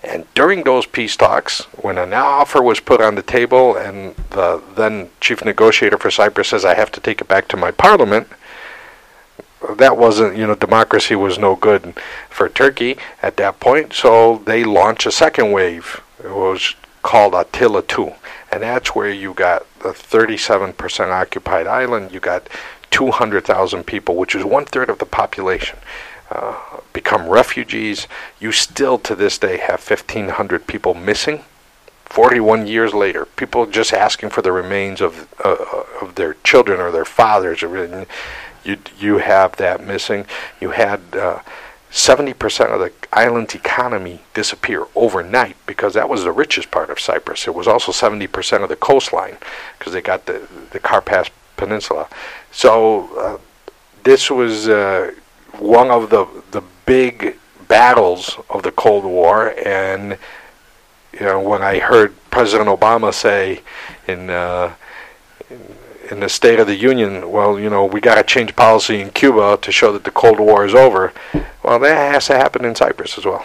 And 0.00 0.32
during 0.34 0.62
those 0.62 0.86
peace 0.86 1.16
talks, 1.16 1.62
when 1.82 1.98
an 1.98 2.14
offer 2.14 2.62
was 2.62 2.78
put 2.78 3.00
on 3.00 3.16
the 3.16 3.22
table 3.22 3.76
and 3.76 4.14
the 4.30 4.62
then 4.76 5.10
chief 5.20 5.44
negotiator 5.44 5.98
for 5.98 6.08
Cyprus 6.08 6.48
says, 6.48 6.64
I 6.64 6.74
have 6.74 6.92
to 6.92 7.00
take 7.00 7.20
it 7.20 7.26
back 7.26 7.48
to 7.48 7.56
my 7.56 7.72
parliament, 7.72 8.28
that 9.76 9.96
wasn't, 9.96 10.36
you 10.36 10.46
know, 10.46 10.54
democracy 10.54 11.16
was 11.16 11.36
no 11.36 11.56
good 11.56 11.94
for 12.30 12.48
Turkey 12.48 12.96
at 13.22 13.36
that 13.38 13.58
point. 13.58 13.92
So 13.92 14.40
they 14.46 14.62
launched 14.62 15.04
a 15.04 15.10
second 15.10 15.50
wave. 15.50 16.00
It 16.22 16.30
was 16.30 16.76
called 17.02 17.34
Attila 17.34 17.82
II 17.98 18.14
and 18.50 18.62
that's 18.62 18.94
where 18.94 19.10
you 19.10 19.34
got 19.34 19.66
the 19.80 19.90
37% 19.90 21.10
occupied 21.10 21.66
island. 21.66 22.12
You 22.12 22.20
got 22.20 22.48
200,000 22.90 23.84
people, 23.84 24.16
which 24.16 24.34
is 24.34 24.44
one 24.44 24.64
third 24.64 24.90
of 24.90 24.98
the 24.98 25.06
population, 25.06 25.78
uh, 26.30 26.80
become 26.92 27.28
refugees. 27.28 28.06
You 28.40 28.52
still, 28.52 28.98
to 29.00 29.14
this 29.14 29.38
day, 29.38 29.58
have 29.58 29.88
1,500 29.88 30.66
people 30.66 30.94
missing. 30.94 31.44
41 32.06 32.66
years 32.66 32.94
later, 32.94 33.26
people 33.26 33.66
just 33.66 33.92
asking 33.92 34.30
for 34.30 34.40
the 34.40 34.50
remains 34.50 35.02
of 35.02 35.28
uh, 35.44 35.84
of 36.00 36.14
their 36.14 36.34
children 36.42 36.80
or 36.80 36.90
their 36.90 37.04
fathers. 37.04 37.60
You 37.60 38.78
you 38.98 39.18
have 39.18 39.56
that 39.56 39.84
missing. 39.84 40.26
You 40.60 40.70
had. 40.70 41.00
Uh, 41.12 41.40
70% 41.90 42.72
of 42.72 42.80
the 42.80 42.92
island's 43.12 43.54
economy 43.54 44.20
disappear 44.34 44.86
overnight 44.94 45.56
because 45.66 45.94
that 45.94 46.08
was 46.08 46.22
the 46.22 46.32
richest 46.32 46.70
part 46.70 46.90
of 46.90 47.00
Cyprus. 47.00 47.46
It 47.46 47.54
was 47.54 47.66
also 47.66 47.92
70% 47.92 48.62
of 48.62 48.68
the 48.68 48.76
coastline 48.76 49.38
because 49.78 49.92
they 49.92 50.02
got 50.02 50.26
the, 50.26 50.46
the 50.70 50.80
Karpass 50.80 51.30
Peninsula. 51.56 52.08
So 52.52 53.16
uh, 53.18 53.38
this 54.04 54.30
was 54.30 54.68
uh, 54.68 55.12
one 55.58 55.90
of 55.90 56.10
the, 56.10 56.26
the 56.50 56.62
big 56.84 57.38
battles 57.68 58.38
of 58.50 58.62
the 58.62 58.72
Cold 58.72 59.04
War. 59.04 59.54
And, 59.66 60.18
you 61.12 61.20
know, 61.20 61.40
when 61.40 61.62
I 61.62 61.78
heard 61.78 62.14
President 62.30 62.68
Obama 62.68 63.14
say 63.14 63.62
in, 64.06 64.28
uh, 64.28 64.74
in 65.48 65.74
in 66.10 66.20
the 66.20 66.28
State 66.28 66.58
of 66.58 66.66
the 66.66 66.76
Union, 66.76 67.30
well, 67.30 67.58
you 67.58 67.70
know, 67.70 67.84
we 67.84 68.00
got 68.00 68.16
to 68.16 68.22
change 68.22 68.54
policy 68.56 69.00
in 69.00 69.10
Cuba 69.10 69.58
to 69.60 69.72
show 69.72 69.92
that 69.92 70.04
the 70.04 70.10
Cold 70.10 70.40
War 70.40 70.64
is 70.64 70.74
over. 70.74 71.12
Well, 71.62 71.78
that 71.78 72.12
has 72.12 72.26
to 72.26 72.34
happen 72.34 72.64
in 72.64 72.74
Cyprus 72.74 73.18
as 73.18 73.24
well. 73.24 73.44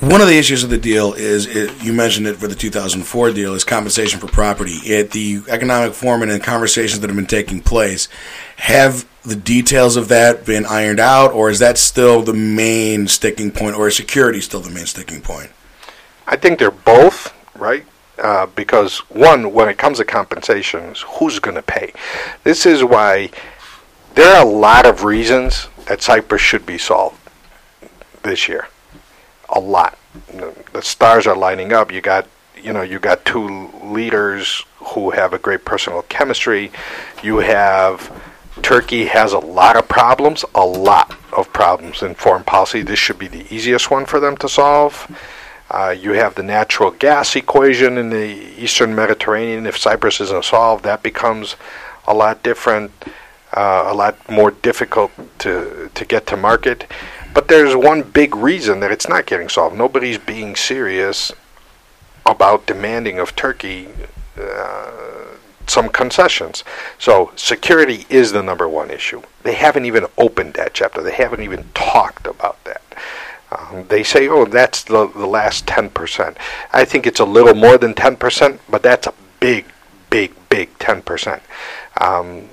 One 0.00 0.20
of 0.20 0.26
the 0.26 0.38
issues 0.38 0.64
of 0.64 0.70
the 0.70 0.78
deal 0.78 1.12
is 1.12 1.46
it, 1.46 1.82
you 1.82 1.92
mentioned 1.92 2.26
it 2.26 2.36
for 2.36 2.48
the 2.48 2.54
2004 2.54 3.30
deal 3.30 3.54
is 3.54 3.62
compensation 3.62 4.18
for 4.18 4.26
property. 4.26 4.96
At 4.96 5.12
the 5.12 5.42
economic 5.48 5.94
forum 5.94 6.22
and 6.22 6.30
in 6.30 6.40
conversations 6.40 7.00
that 7.00 7.08
have 7.08 7.16
been 7.16 7.26
taking 7.26 7.60
place, 7.60 8.08
have 8.56 9.06
the 9.22 9.36
details 9.36 9.96
of 9.96 10.08
that 10.08 10.44
been 10.44 10.66
ironed 10.66 11.00
out, 11.00 11.32
or 11.32 11.48
is 11.48 11.60
that 11.60 11.78
still 11.78 12.22
the 12.22 12.34
main 12.34 13.06
sticking 13.06 13.50
point, 13.50 13.76
or 13.76 13.88
is 13.88 13.96
security 13.96 14.40
still 14.40 14.60
the 14.60 14.70
main 14.70 14.86
sticking 14.86 15.20
point? 15.20 15.50
I 16.26 16.36
think 16.36 16.58
they're 16.58 16.70
both 16.70 17.32
right. 17.54 17.84
Uh, 18.18 18.46
because 18.46 18.98
one, 19.10 19.52
when 19.52 19.68
it 19.68 19.76
comes 19.76 19.98
to 19.98 20.04
compensations, 20.04 21.04
who's 21.18 21.38
going 21.40 21.56
to 21.56 21.62
pay? 21.62 21.92
This 22.44 22.64
is 22.64 22.84
why 22.84 23.30
there 24.14 24.36
are 24.36 24.46
a 24.46 24.48
lot 24.48 24.86
of 24.86 25.02
reasons 25.02 25.68
that 25.86 26.00
Cyprus 26.00 26.40
should 26.40 26.64
be 26.64 26.78
solved 26.78 27.18
this 28.22 28.48
year. 28.48 28.68
A 29.48 29.58
lot. 29.58 29.98
The 30.72 30.82
stars 30.82 31.26
are 31.26 31.36
lining 31.36 31.72
up. 31.72 31.90
You 31.90 32.00
got, 32.00 32.28
you 32.60 32.72
know, 32.72 32.82
you 32.82 32.98
got 32.98 33.24
two 33.24 33.68
leaders 33.82 34.64
who 34.76 35.10
have 35.10 35.32
a 35.32 35.38
great 35.38 35.64
personal 35.64 36.02
chemistry. 36.02 36.70
You 37.22 37.38
have 37.38 38.12
Turkey 38.62 39.06
has 39.06 39.32
a 39.32 39.38
lot 39.38 39.76
of 39.76 39.88
problems, 39.88 40.44
a 40.54 40.64
lot 40.64 41.16
of 41.32 41.52
problems 41.52 42.02
in 42.02 42.14
foreign 42.14 42.44
policy. 42.44 42.82
This 42.82 42.98
should 42.98 43.18
be 43.18 43.26
the 43.26 43.52
easiest 43.52 43.90
one 43.90 44.06
for 44.06 44.20
them 44.20 44.36
to 44.38 44.48
solve. 44.48 45.10
Uh, 45.74 45.90
you 45.90 46.12
have 46.12 46.36
the 46.36 46.42
natural 46.44 46.92
gas 46.92 47.34
equation 47.34 47.98
in 47.98 48.08
the 48.08 48.26
eastern 48.56 48.94
Mediterranean. 48.94 49.66
If 49.66 49.76
Cyprus 49.76 50.20
isn't 50.20 50.44
solved, 50.44 50.84
that 50.84 51.02
becomes 51.02 51.56
a 52.06 52.14
lot 52.14 52.44
different, 52.44 52.92
uh, 53.52 53.82
a 53.88 53.92
lot 53.92 54.16
more 54.30 54.52
difficult 54.52 55.10
to, 55.40 55.90
to 55.92 56.04
get 56.04 56.28
to 56.28 56.36
market. 56.36 56.86
But 57.34 57.48
there's 57.48 57.74
one 57.74 58.02
big 58.02 58.36
reason 58.36 58.78
that 58.80 58.92
it's 58.92 59.08
not 59.08 59.26
getting 59.26 59.48
solved. 59.48 59.76
Nobody's 59.76 60.16
being 60.16 60.54
serious 60.54 61.32
about 62.24 62.66
demanding 62.66 63.18
of 63.18 63.34
Turkey 63.34 63.88
uh, 64.40 64.92
some 65.66 65.88
concessions. 65.88 66.62
So 67.00 67.32
security 67.34 68.06
is 68.08 68.30
the 68.30 68.44
number 68.44 68.68
one 68.68 68.92
issue. 68.92 69.22
They 69.42 69.54
haven't 69.54 69.86
even 69.86 70.06
opened 70.18 70.54
that 70.54 70.72
chapter. 70.72 71.02
They 71.02 71.14
haven't 71.14 71.42
even 71.42 71.64
talked 71.74 72.28
about 72.28 72.62
that. 72.62 72.82
Um, 73.54 73.86
they 73.88 74.02
say, 74.02 74.28
oh, 74.28 74.44
that's 74.44 74.84
the, 74.84 75.06
the 75.08 75.26
last 75.26 75.66
10%. 75.66 76.36
I 76.72 76.84
think 76.84 77.06
it's 77.06 77.20
a 77.20 77.24
little 77.24 77.54
more 77.54 77.78
than 77.78 77.94
10%, 77.94 78.58
but 78.68 78.82
that's 78.82 79.06
a 79.06 79.14
big, 79.40 79.66
big, 80.10 80.32
big 80.48 80.76
10%. 80.78 81.40
Um, 82.00 82.48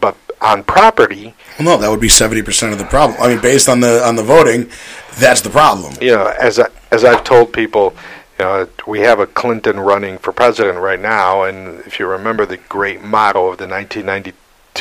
but 0.00 0.16
on 0.40 0.64
property. 0.64 1.34
Well, 1.58 1.76
no, 1.76 1.82
that 1.82 1.90
would 1.90 2.00
be 2.00 2.08
70% 2.08 2.72
of 2.72 2.78
the 2.78 2.84
problem. 2.84 3.20
I 3.20 3.28
mean, 3.28 3.40
based 3.40 3.68
on 3.68 3.80
the 3.80 4.02
on 4.02 4.16
the 4.16 4.22
voting, 4.22 4.70
that's 5.18 5.42
the 5.42 5.50
problem. 5.50 5.94
You 6.00 6.12
know, 6.12 6.34
as, 6.40 6.58
I, 6.58 6.68
as 6.90 7.04
I've 7.04 7.24
told 7.24 7.52
people, 7.52 7.94
you 8.38 8.44
know, 8.46 8.68
we 8.86 9.00
have 9.00 9.20
a 9.20 9.26
Clinton 9.26 9.78
running 9.78 10.16
for 10.16 10.32
president 10.32 10.78
right 10.78 11.00
now, 11.00 11.42
and 11.42 11.80
if 11.80 11.98
you 11.98 12.06
remember 12.06 12.46
the 12.46 12.56
great 12.56 13.02
motto 13.02 13.48
of 13.48 13.58
the 13.58 13.66
1992 13.66 14.34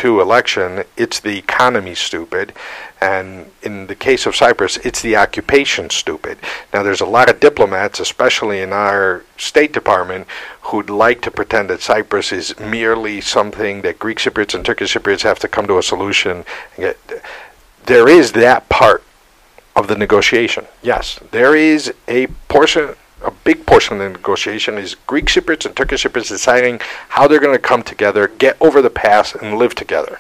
election, 0.04 0.84
it's 0.98 1.20
the 1.20 1.38
economy 1.38 1.96
stupid, 1.96 2.54
and 3.02 3.52
in 3.62 3.88
the 3.88 3.96
case 3.96 4.26
of 4.26 4.36
Cyprus, 4.36 4.78
it's 4.78 5.02
the 5.02 5.16
occupation 5.16 5.90
stupid. 5.90 6.38
Now, 6.74 6.84
there's 6.84 7.02
a 7.02 7.06
lot 7.06 7.30
of 7.30 7.40
diplomats, 7.40 8.00
especially 8.00 8.62
in 8.62 8.74
our 8.74 9.24
State 9.38 9.74
Department, 9.74 10.28
who'd 10.64 10.90
like 10.90 11.22
to 11.22 11.32
pretend 11.32 11.70
that 11.70 11.82
Cyprus 11.82 12.32
is 12.32 12.60
merely 12.60 13.22
something 13.22 13.82
that 13.82 14.00
Greek 14.00 14.18
Cypriots 14.18 14.54
and 14.54 14.66
Turkish 14.66 14.94
Cypriots 14.96 15.24
have 15.24 15.40
to 15.40 15.48
come 15.48 15.68
to 15.68 15.78
a 15.78 15.84
solution. 15.84 16.46
There 17.86 18.08
is 18.08 18.32
that 18.34 18.70
part 18.70 19.04
of 19.76 19.88
the 19.88 19.96
negotiation. 19.96 20.66
Yes, 20.82 21.20
there 21.32 21.56
is 21.56 21.94
a 22.08 22.28
portion 22.48 22.96
a 23.24 23.32
big 23.44 23.66
portion 23.66 23.94
of 23.96 24.00
the 24.00 24.18
negotiation 24.18 24.78
is 24.78 24.96
Greek 25.08 25.26
Cypriots 25.26 25.66
and 25.66 25.76
Turkish 25.76 26.04
Cypriots 26.04 26.30
deciding 26.30 26.80
how 27.10 27.28
they're 27.28 27.40
going 27.40 27.56
to 27.56 27.62
come 27.62 27.84
together, 27.84 28.28
get 28.28 28.58
over 28.62 28.82
the 28.82 28.90
past, 28.90 29.36
and 29.36 29.58
live 29.58 29.76
together. 29.76 30.20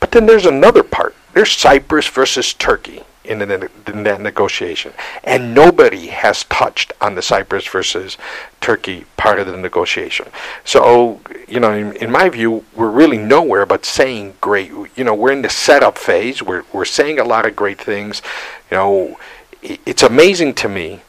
But 0.00 0.12
then 0.12 0.26
there's 0.26 0.46
another 0.46 0.82
part. 0.82 1.14
There's 1.34 1.52
Cyprus 1.52 2.06
versus 2.06 2.54
Turkey 2.54 3.02
in, 3.24 3.40
the, 3.40 3.70
in 3.86 4.02
that 4.04 4.20
negotiation. 4.20 4.92
And 5.24 5.54
nobody 5.54 6.06
has 6.06 6.44
touched 6.44 6.92
on 7.00 7.14
the 7.14 7.22
Cyprus 7.22 7.66
versus 7.66 8.16
Turkey 8.60 9.04
part 9.16 9.38
of 9.38 9.46
the 9.46 9.56
negotiation. 9.56 10.26
So, 10.64 11.20
you 11.48 11.60
know, 11.60 11.72
in, 11.72 11.96
in, 11.96 12.10
my 12.10 12.28
view, 12.28 12.64
we're 12.74 12.90
really 12.90 13.18
nowhere 13.18 13.66
but 13.66 13.84
saying 13.84 14.34
great. 14.40 14.70
You 14.96 15.04
know, 15.04 15.14
we're 15.14 15.32
in 15.32 15.42
the 15.42 15.50
setup 15.50 15.98
phase. 15.98 16.42
We're, 16.42 16.64
we're 16.72 16.84
saying 16.84 17.18
a 17.18 17.24
lot 17.24 17.46
of 17.46 17.56
great 17.56 17.80
things. 17.80 18.22
You 18.70 18.76
know, 18.76 19.18
it, 19.62 19.80
it's 19.86 20.02
amazing 20.02 20.54
to 20.54 20.68
me 20.68 21.02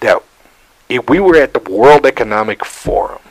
that 0.00 0.22
if 0.88 1.08
we 1.08 1.20
were 1.20 1.36
at 1.36 1.52
the 1.52 1.70
World 1.70 2.06
Economic 2.06 2.64
Forum, 2.64 3.22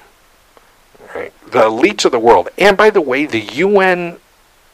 right, 1.15 1.33
the 1.45 1.63
elites 1.63 2.05
of 2.05 2.11
the 2.11 2.19
world, 2.19 2.49
and 2.57 2.77
by 2.77 2.89
the 2.89 3.01
way, 3.01 3.25
the 3.25 3.39
UN, 3.39 4.17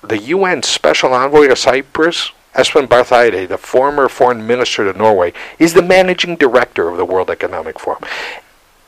the 0.02 0.18
UN 0.18 0.64
Special 0.64 1.14
Envoy 1.14 1.48
to 1.48 1.56
Cyprus 1.56 2.32
Espen 2.56 2.88
Barth 2.88 3.10
the 3.50 3.58
former 3.58 4.08
foreign 4.08 4.46
minister 4.46 4.92
to 4.92 4.98
Norway, 4.98 5.34
is 5.58 5.74
the 5.74 5.82
managing 5.82 6.36
director 6.36 6.88
of 6.88 6.98
the 6.98 7.06
World 7.06 7.30
Economic 7.30 7.80
Forum. 7.80 8.04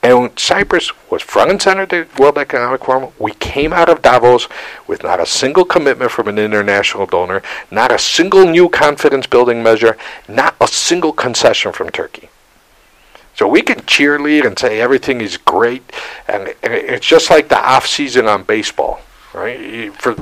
And 0.04 0.38
Cyprus 0.38 0.92
was 1.10 1.24
front 1.24 1.50
and 1.50 1.60
center 1.60 1.82
at 1.82 1.90
the 1.90 2.08
World 2.20 2.38
Economic 2.38 2.86
Forum. 2.86 3.12
We 3.18 3.32
came 3.34 3.74
out 3.74 3.90
of 3.90 4.04
Davos 4.04 4.48
with 4.86 5.02
not 5.02 5.20
a 5.20 5.26
single 5.26 5.66
commitment 5.66 6.12
from 6.12 6.28
an 6.28 6.38
international 6.38 7.08
donor, 7.08 7.42
not 7.72 7.92
a 7.92 7.98
single 7.98 8.46
new 8.46 8.70
confidence 8.70 9.26
building 9.26 9.64
measure, 9.64 9.98
not 10.28 10.56
a 10.62 10.68
single 10.68 11.12
concession 11.12 11.72
from 11.72 11.90
Turkey. 11.90 12.30
So 13.36 13.48
we 13.48 13.62
can 13.62 13.80
cheerlead 13.82 14.46
and 14.46 14.58
say 14.58 14.80
everything 14.80 15.20
is 15.20 15.38
great, 15.38 15.84
and, 16.28 16.56
and 16.64 16.74
it's 16.74 17.06
just 17.06 17.30
like 17.30 17.50
the 17.50 17.60
off 17.60 17.86
season 17.86 18.28
on 18.28 18.44
baseball, 18.44 19.02
right? 19.34 19.94
For 19.94 20.14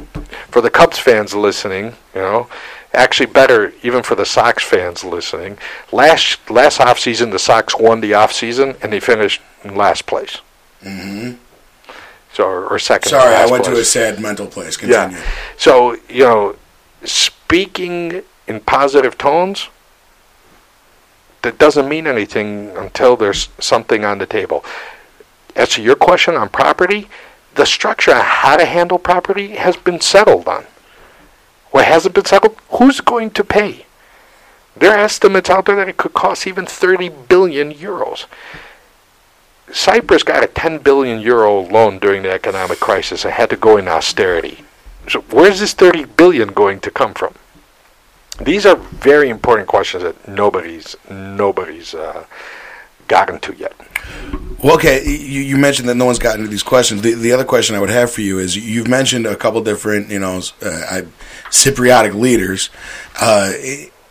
for 0.50 0.62
the 0.62 0.72
Cubs 0.72 0.98
fans 0.98 1.36
listening, 1.36 1.94
you 2.16 2.22
know, 2.22 2.50
actually 2.94 3.28
better 3.28 3.74
even 3.84 4.04
for 4.04 4.16
the 4.16 4.26
Sox 4.26 4.64
fans 4.64 5.04
listening. 5.04 5.58
Last 5.92 6.50
last 6.50 6.80
off 6.80 7.00
season, 7.00 7.30
the 7.30 7.40
Sox 7.40 7.78
won 7.78 8.02
the 8.02 8.14
off 8.14 8.32
season 8.32 8.76
and 8.82 8.92
they 8.92 9.00
finished 9.00 9.42
in 9.64 9.76
last 9.76 10.06
place. 10.06 10.40
Mm-hmm. 10.82 11.34
So 12.34 12.46
or, 12.46 12.68
or 12.68 12.80
second. 12.80 13.10
Sorry, 13.10 13.36
I 13.36 13.46
went 13.46 13.66
place. 13.66 13.76
to 13.76 13.82
a 13.82 13.86
sad 13.86 14.20
mental 14.20 14.48
place. 14.48 14.76
Continue. 14.78 15.18
Yeah. 15.18 15.24
So 15.58 15.98
you 16.10 16.24
know, 16.24 16.56
speaking 17.04 18.24
in 18.48 18.60
positive 18.62 19.18
tones. 19.18 19.70
That 21.44 21.60
doesn't 21.60 21.90
mean 21.90 22.08
anything 22.08 22.72
until 22.76 23.16
there's 23.16 23.50
something 23.60 24.04
on 24.04 24.18
the 24.18 24.26
table. 24.26 24.66
As 25.56 25.70
to 25.70 25.84
your 25.84 25.96
question 25.96 26.36
on 26.36 26.50
property, 26.50 27.08
the 27.56 27.66
structure 27.66 28.14
on 28.14 28.22
how 28.22 28.58
to 28.58 28.66
handle 28.66 28.98
property 28.98 29.50
has 29.50 29.76
been 29.76 30.02
settled 30.02 30.48
on. 30.48 30.66
What 31.72 31.86
hasn't 31.86 32.16
been 32.16 32.26
settled? 32.26 32.58
Who's 32.70 33.02
going 33.02 33.32
to 33.32 33.44
pay? 33.44 33.86
There 34.76 34.92
are 34.92 35.04
estimates 35.04 35.50
out 35.50 35.66
there 35.66 35.76
that 35.76 35.90
it 35.90 35.98
could 35.98 36.14
cost 36.14 36.48
even 36.48 36.66
30 36.66 37.10
billion 37.10 37.74
euros. 37.74 38.26
Cyprus 39.72 40.24
got 40.24 40.44
a 40.44 40.48
10 40.48 40.80
billion 40.80 41.20
euro 41.20 41.62
loan 41.62 42.00
during 42.00 42.24
the 42.24 42.32
economic 42.32 42.80
crisis 42.80 43.26
and 43.26 43.34
had 43.34 43.50
to 43.50 43.58
go 43.58 43.78
in 43.78 43.88
austerity. 43.88 44.64
So 45.10 45.22
where's 45.30 45.60
this 45.60 45.74
30 45.74 46.06
billion 46.06 46.50
going 46.50 46.80
to 46.82 46.92
come 46.92 47.14
from? 47.14 47.36
These 48.42 48.66
are 48.66 48.76
very 48.76 49.30
important 49.30 49.68
questions 49.68 50.04
that 50.04 50.28
nobody's 50.28 50.96
nobody's 51.10 51.94
uh, 51.94 52.26
gotten 53.08 53.40
to 53.42 53.54
yet. 53.56 53.76
Well, 54.64 54.76
okay, 54.76 55.04
you, 55.06 55.42
you, 55.42 55.58
mentioned 55.58 55.90
that 55.90 55.96
no 55.96 56.06
one's 56.06 56.20
gotten 56.20 56.42
to 56.42 56.48
these 56.48 56.64
questions. 56.64 57.02
The, 57.02 57.16
the 57.16 57.34
other 57.34 57.44
question 57.44 57.76
I 57.76 57.80
would 57.80 57.90
have 57.90 58.12
for 58.12 58.22
you 58.22 58.40
is 58.40 58.56
you've 58.56 58.88
mentioned 58.88 59.26
a 59.26 59.36
couple 59.36 59.62
different, 59.62 60.10
you 60.10 60.20
know, 60.20 60.38
uh, 60.62 61.02
Cypriotic 61.50 62.14
leaders. 62.14 62.70
Uh, 63.20 63.52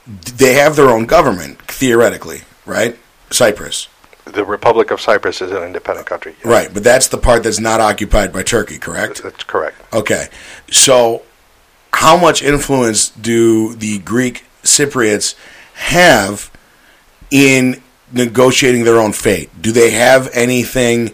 they 0.07 0.55
have 0.55 0.77
their 0.77 0.91
own 0.91 1.07
government, 1.07 1.61
theoretically, 1.63 2.43
right? 2.67 2.99
Cyprus. 3.31 3.89
The 4.25 4.45
Republic 4.45 4.91
of 4.91 5.01
Cyprus 5.01 5.41
is 5.41 5.51
an 5.51 5.63
independent 5.63 6.07
country. 6.07 6.35
Yes. 6.39 6.47
Right, 6.47 6.73
but 6.73 6.85
that's 6.85 7.09
the 7.09 7.19
part 7.19 7.43
that's 7.43 7.59
not 7.59 7.81
occupied 7.81 8.33
by 8.33 8.43
Turkey, 8.43 8.79
correct? 8.79 9.23
That's 9.23 9.45
correct. 9.45 9.77
Okay. 9.93 10.29
So, 10.71 11.23
how 11.95 12.17
much 12.17 12.43
influence 12.43 13.11
do 13.11 13.75
the 13.75 13.99
Greek 14.01 14.45
Cypriots 14.63 15.35
have 15.75 16.51
in 17.31 17.83
negotiating 18.13 18.85
their 18.85 18.99
own 18.99 19.13
fate? 19.13 19.51
Do 19.61 19.73
they 19.73 19.91
have 19.91 20.29
anything? 20.33 21.13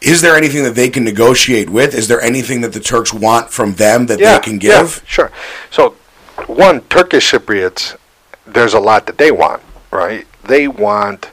Is 0.00 0.20
there 0.20 0.36
anything 0.36 0.64
that 0.64 0.74
they 0.74 0.90
can 0.90 1.04
negotiate 1.04 1.70
with? 1.70 1.94
Is 1.94 2.08
there 2.08 2.20
anything 2.20 2.60
that 2.60 2.72
the 2.72 2.80
Turks 2.80 3.12
want 3.12 3.50
from 3.50 3.74
them 3.74 4.06
that 4.06 4.20
yeah, 4.20 4.34
they 4.34 4.44
can 4.44 4.58
give? 4.58 4.70
Yeah, 4.72 5.08
sure. 5.08 5.32
So, 5.70 5.90
one, 6.46 6.82
Turkish 6.82 7.32
Cypriots, 7.32 7.96
there's 8.46 8.74
a 8.74 8.80
lot 8.80 9.06
that 9.06 9.18
they 9.18 9.30
want, 9.30 9.62
right? 9.90 10.26
They 10.44 10.68
want, 10.68 11.30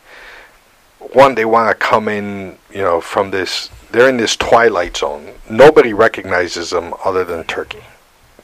one, 1.00 1.36
they 1.36 1.46
want 1.46 1.70
to 1.70 1.76
come 1.76 2.08
in, 2.08 2.58
you 2.72 2.82
know, 2.82 3.02
from 3.02 3.32
this, 3.32 3.70
they're 3.92 4.10
in 4.10 4.18
this 4.18 4.36
twilight 4.36 4.98
zone. 4.98 5.34
Nobody 5.50 5.94
recognizes 5.94 6.70
them 6.70 6.94
other 7.04 7.24
than 7.24 7.44
Turkey. 7.44 7.84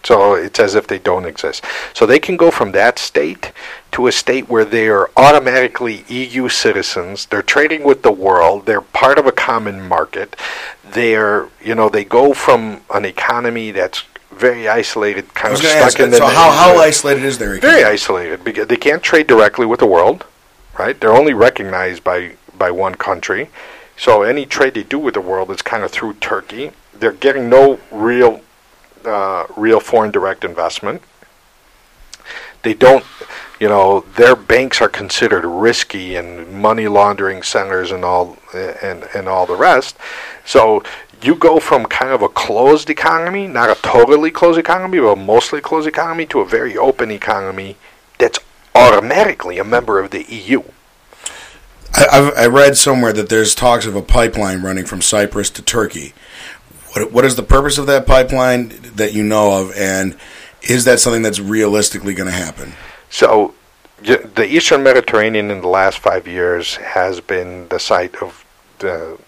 So 0.10 0.34
it's 0.34 0.60
as 0.60 0.74
if 0.74 0.88
they 0.88 0.98
don't 0.98 1.28
exist. 1.28 1.64
So 1.94 2.08
they 2.08 2.18
can 2.18 2.36
go 2.36 2.50
from 2.50 2.72
that 2.72 2.98
state 2.98 3.52
to 3.92 4.08
a 4.08 4.12
state 4.12 4.50
where 4.50 4.66
they 4.66 4.88
are 4.88 5.12
automatically 5.16 6.04
EU 6.08 6.50
citizens. 6.50 7.28
They're 7.28 7.44
trading 7.44 7.84
with 7.84 8.02
the 8.02 8.12
world. 8.12 8.66
They're 8.66 8.82
part 8.82 9.20
of 9.20 9.28
a 9.28 9.32
common 9.32 9.88
market. 9.88 10.36
They're, 10.84 11.50
you 11.64 11.76
know, 11.76 11.90
they 11.90 12.06
go 12.06 12.34
from 12.34 12.82
an 12.92 13.06
economy 13.06 13.70
that's 13.70 14.04
very 14.32 14.68
isolated, 14.68 15.32
kind 15.36 15.54
of 15.54 15.60
stuck 15.60 15.76
ask, 15.76 16.00
in 16.00 16.10
the. 16.10 16.18
So 16.18 16.26
how, 16.26 16.50
how 16.54 16.80
isolated 16.80 17.24
is 17.24 17.38
their 17.38 17.54
economy? 17.54 17.82
Very 17.82 17.94
isolated 17.94 18.44
because 18.44 18.66
they 18.66 18.78
can't 18.78 19.04
trade 19.04 19.28
directly 19.28 19.68
with 19.68 19.80
the 19.80 19.86
world, 19.86 20.26
right? 20.80 21.00
They're 21.00 21.14
only 21.14 21.36
recognized 21.36 22.04
by 22.04 22.32
by 22.58 22.72
one 22.72 22.96
country. 22.96 23.52
So 23.96 24.24
any 24.24 24.48
trade 24.48 24.74
they 24.74 24.82
do 24.82 24.98
with 24.98 25.14
the 25.14 25.22
world 25.22 25.52
is 25.52 25.62
kind 25.62 25.84
of 25.84 25.92
through 25.92 26.14
Turkey. 26.16 26.72
They're 26.96 27.12
getting 27.12 27.48
no 27.48 27.80
real 27.92 28.42
uh, 29.06 29.46
real 29.56 29.80
foreign 29.80 30.12
direct 30.12 30.44
investment. 30.44 31.02
They 32.62 32.74
don't, 32.74 33.06
you 33.60 33.70
know, 33.70 34.02
their 34.16 34.36
banks 34.36 34.82
are 34.82 34.90
considered 34.90 35.46
risky 35.46 36.16
and 36.16 36.52
money 36.52 36.88
laundering 36.88 37.42
centers 37.42 37.92
and 37.92 38.04
all 38.04 38.38
and 38.54 39.08
and 39.14 39.30
all 39.30 39.46
the 39.46 39.56
rest. 39.56 39.98
So 40.46 40.84
you 41.22 41.36
go 41.36 41.60
from 41.60 41.86
kind 41.86 42.12
of 42.12 42.22
a 42.22 42.30
closed 42.30 42.90
economy, 42.90 43.48
not 43.48 43.70
a 43.70 43.82
totally 43.82 44.32
closed 44.32 44.60
economy, 44.60 45.00
but 45.00 45.08
a 45.08 45.16
mostly 45.16 45.62
closed 45.62 45.88
economy, 45.88 46.26
to 46.28 46.40
a 46.40 46.46
very 46.46 46.78
open 46.78 47.12
economy 47.12 47.78
that's 48.18 48.40
automatically 48.76 49.58
a 49.58 49.64
member 49.64 50.00
of 50.00 50.12
the 50.12 50.24
EU. 50.24 50.64
I, 51.94 52.32
I 52.38 52.48
read 52.48 52.78
somewhere 52.78 53.14
that 53.14 53.30
there's 53.30 53.56
talks 53.56 53.86
of 53.86 53.96
a 53.96 54.02
pipeline 54.02 54.62
running 54.62 54.86
from 54.86 55.02
Cyprus 55.02 55.50
to 55.52 55.62
Turkey. 55.62 56.14
What, 56.94 57.12
what 57.12 57.26
is 57.26 57.36
the 57.36 57.44
purpose 57.44 57.78
of 57.78 57.88
that 57.88 58.06
pipeline 58.06 58.70
that 58.96 59.14
you 59.14 59.24
know 59.24 59.62
of, 59.62 59.74
and 59.76 60.18
is 60.62 60.86
that 60.86 61.00
something 61.00 61.22
that's 61.22 61.40
realistically 61.40 62.14
going 62.14 62.30
to 62.30 62.36
happen? 62.36 62.74
So, 63.10 63.54
the 64.02 64.46
Eastern 64.46 64.84
Mediterranean 64.84 65.52
in 65.52 65.62
the 65.62 65.68
last 65.68 66.00
five 66.00 66.28
years 66.28 66.78
has 66.78 67.20
been 67.20 67.68
the 67.68 67.80
site 67.80 68.16
of 68.22 68.46
the 68.80 69.20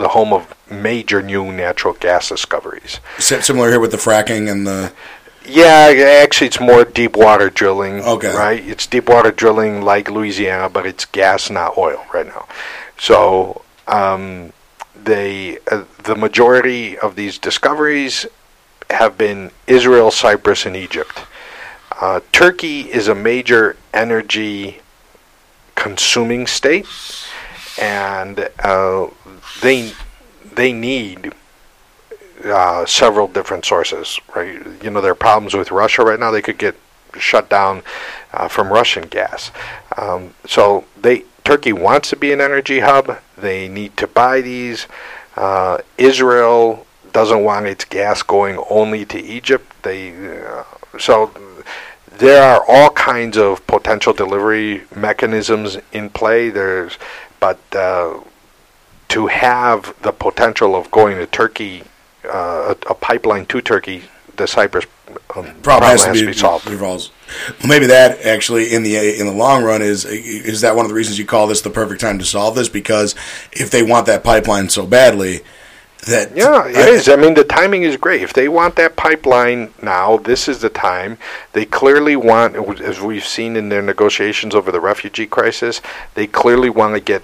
the 0.00 0.08
home 0.08 0.32
of 0.32 0.54
major 0.70 1.22
new 1.22 1.52
natural 1.52 1.94
gas 1.94 2.30
discoveries. 2.30 3.00
Similar 3.18 3.68
here 3.68 3.80
with 3.80 3.92
the 3.92 3.98
fracking 3.98 4.50
and 4.50 4.66
the. 4.66 4.92
Yeah, 5.46 6.20
actually, 6.22 6.48
it's 6.48 6.60
more 6.60 6.84
deep 6.84 7.16
water 7.16 7.50
drilling. 7.50 8.00
Okay. 8.00 8.34
Right? 8.34 8.66
It's 8.66 8.86
deep 8.86 9.08
water 9.08 9.30
drilling 9.30 9.82
like 9.82 10.10
Louisiana, 10.10 10.68
but 10.68 10.86
it's 10.86 11.04
gas, 11.04 11.50
not 11.50 11.76
oil, 11.78 12.04
right 12.12 12.26
now. 12.26 12.46
So, 12.98 13.62
um, 13.86 14.52
they 15.04 15.58
uh, 15.70 15.84
the 16.04 16.16
majority 16.16 16.98
of 16.98 17.16
these 17.16 17.38
discoveries 17.38 18.26
have 18.90 19.16
been 19.16 19.50
Israel, 19.66 20.10
Cyprus, 20.10 20.66
and 20.66 20.76
Egypt. 20.76 21.20
Uh, 22.00 22.20
Turkey 22.32 22.80
is 22.90 23.08
a 23.08 23.14
major 23.14 23.76
energy 23.92 24.80
consuming 25.74 26.46
state, 26.46 26.86
and 27.80 28.48
uh, 28.60 29.06
they 29.62 29.92
they 30.54 30.72
need 30.72 31.32
uh, 32.44 32.84
several 32.86 33.28
different 33.28 33.64
sources. 33.64 34.18
Right, 34.34 34.60
you 34.82 34.90
know, 34.90 35.00
there 35.00 35.12
are 35.12 35.16
problems 35.16 35.54
with 35.54 35.70
Russia 35.70 36.02
right 36.02 36.18
now. 36.18 36.30
They 36.30 36.42
could 36.42 36.58
get 36.58 36.76
shut 37.18 37.48
down 37.48 37.82
uh, 38.32 38.48
from 38.48 38.72
Russian 38.72 39.08
gas. 39.08 39.50
Um, 39.96 40.34
so 40.46 40.84
they 41.00 41.24
Turkey 41.44 41.72
wants 41.72 42.10
to 42.10 42.16
be 42.16 42.32
an 42.32 42.40
energy 42.40 42.80
hub. 42.80 43.18
They 43.36 43.68
need 43.68 43.96
to 43.96 44.06
buy 44.06 44.40
these. 44.40 44.86
Uh, 45.36 45.78
Israel 45.98 46.86
doesn't 47.12 47.42
want 47.42 47.66
its 47.66 47.84
gas 47.84 48.22
going 48.22 48.62
only 48.70 49.04
to 49.06 49.20
Egypt. 49.20 49.82
They 49.82 50.12
uh, 50.46 50.64
so 50.98 51.32
there 52.18 52.42
are 52.42 52.64
all 52.68 52.90
kinds 52.90 53.36
of 53.36 53.66
potential 53.66 54.12
delivery 54.12 54.82
mechanisms 54.94 55.78
in 55.92 56.10
play. 56.10 56.50
There's 56.50 56.98
but 57.40 57.58
uh, 57.74 58.20
to 59.08 59.26
have 59.26 59.94
the 60.02 60.12
potential 60.12 60.76
of 60.76 60.90
going 60.90 61.16
to 61.16 61.26
Turkey, 61.26 61.82
uh, 62.24 62.74
a, 62.86 62.90
a, 62.90 62.94
pipeline 62.94 63.46
to 63.46 63.60
Turkey 63.60 64.04
the 64.40 64.46
Cyprus 64.46 64.86
um, 65.36 65.54
problem 65.62 65.90
has 65.90 66.04
to 66.04 66.26
be, 66.26 66.32
solved. 66.32 66.68
Revolves. 66.68 67.10
Well, 67.60 67.68
maybe 67.68 67.86
that 67.86 68.22
actually 68.22 68.74
in 68.74 68.82
the 68.82 69.20
in 69.20 69.26
the 69.26 69.32
long 69.32 69.62
run 69.62 69.82
is 69.82 70.04
is 70.04 70.62
that 70.62 70.74
one 70.74 70.84
of 70.84 70.88
the 70.88 70.94
reasons 70.94 71.18
you 71.18 71.26
call 71.26 71.46
this 71.46 71.60
the 71.60 71.70
perfect 71.70 72.00
time 72.00 72.18
to 72.18 72.24
solve 72.24 72.54
this 72.54 72.68
because 72.68 73.14
if 73.52 73.70
they 73.70 73.82
want 73.82 74.06
that 74.06 74.24
pipeline 74.24 74.68
so 74.68 74.86
badly. 74.86 75.40
That 76.06 76.34
yeah, 76.34 76.66
it 76.66 76.76
I, 76.76 76.88
is. 76.88 77.10
I 77.10 77.16
mean, 77.16 77.34
the 77.34 77.44
timing 77.44 77.82
is 77.82 77.98
great. 77.98 78.22
If 78.22 78.32
they 78.32 78.48
want 78.48 78.76
that 78.76 78.96
pipeline 78.96 79.74
now, 79.82 80.16
this 80.16 80.48
is 80.48 80.62
the 80.62 80.70
time. 80.70 81.18
They 81.52 81.66
clearly 81.66 82.16
want, 82.16 82.56
as 82.80 83.02
we've 83.02 83.26
seen 83.26 83.54
in 83.54 83.68
their 83.68 83.82
negotiations 83.82 84.54
over 84.54 84.72
the 84.72 84.80
refugee 84.80 85.26
crisis, 85.26 85.82
they 86.14 86.26
clearly 86.26 86.70
want 86.70 86.94
to 86.94 87.00
get 87.00 87.20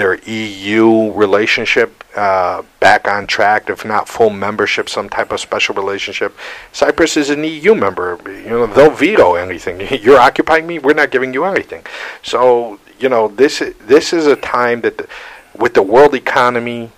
their 0.00 0.18
EU 0.24 1.12
relationship 1.12 2.02
uh, 2.16 2.62
back 2.80 3.06
on 3.06 3.26
track, 3.26 3.70
if 3.70 3.84
not 3.84 4.08
full 4.08 4.30
membership, 4.30 4.88
some 4.88 5.08
type 5.08 5.30
of 5.30 5.38
special 5.38 5.74
relationship. 5.74 6.36
Cyprus 6.72 7.16
is 7.16 7.30
an 7.30 7.44
EU 7.44 7.74
member. 7.74 8.18
You 8.26 8.50
know, 8.50 8.66
they'll 8.66 8.90
veto 8.90 9.34
anything. 9.34 9.80
You're 10.02 10.18
occupying 10.18 10.66
me. 10.66 10.78
We're 10.78 10.94
not 10.94 11.10
giving 11.10 11.32
you 11.34 11.44
anything. 11.44 11.84
So 12.22 12.80
you 13.00 13.08
know, 13.08 13.28
this 13.28 13.62
this 13.80 14.12
is 14.12 14.26
a 14.26 14.36
time 14.36 14.82
that, 14.82 14.98
the, 14.98 15.08
with 15.56 15.74
the 15.74 15.82
world 15.82 16.14
economy 16.14 16.90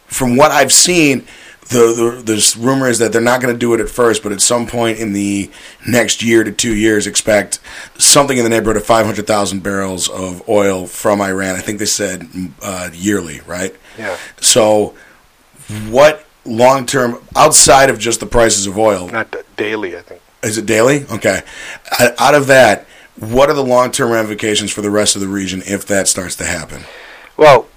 from 0.08 0.36
what 0.36 0.52
I've 0.52 0.74
seen, 0.74 1.26
the, 1.69 2.15
the 2.17 2.22
this 2.24 2.58
rumor 2.58 2.88
is 2.88 3.00
that 3.00 3.13
they're 3.13 3.22
not 3.22 3.41
going 3.41 3.54
to 3.54 3.60
do 3.60 3.74
it 3.74 3.80
at 3.80 3.89
first, 3.89 4.24
but 4.24 4.32
at 4.32 4.41
some 4.41 4.65
point 4.67 5.00
in 5.00 5.13
the 5.13 5.52
next 5.88 6.24
year 6.24 6.43
to 6.43 6.52
two 6.52 6.76
years, 6.76 7.06
expect 7.08 7.60
something 7.98 8.38
in 8.38 8.43
the 8.43 8.50
neighborhood 8.50 8.78
of 8.78 8.86
500,000 8.86 9.62
barrels 9.62 10.10
of 10.10 10.48
oil 10.50 10.88
from 10.88 11.22
Iran. 11.22 11.56
I 11.56 11.60
think 11.60 11.80
they 11.80 11.86
said 11.86 12.28
uh, 12.62 12.89
yearly, 12.91 13.41
right? 13.41 13.76
Yeah. 13.98 14.17
So, 14.41 14.95
what 15.89 16.26
long 16.43 16.88
term, 16.88 17.24
outside 17.36 17.89
of 17.91 18.00
just 18.00 18.19
the 18.19 18.26
prices 18.26 18.65
of 18.65 18.78
oil? 18.78 19.08
Not 19.08 19.36
daily, 19.56 19.95
I 19.95 20.02
think. 20.02 20.22
Is 20.41 20.58
it 20.58 20.65
daily? 20.65 21.06
Okay. 21.06 21.41
Out 22.17 22.34
of 22.34 22.48
that, 22.48 22.88
what 23.20 23.50
are 23.50 23.54
the 23.54 23.64
long 23.64 23.92
term 23.92 24.12
ramifications 24.12 24.72
for 24.72 24.82
the 24.82 24.90
rest 24.90 25.16
of 25.16 25.22
the 25.22 25.28
region 25.28 25.62
if 25.66 25.86
that 25.88 26.08
starts 26.08 26.36
to 26.38 26.46
happen? 26.46 26.84
Well, 27.38 27.68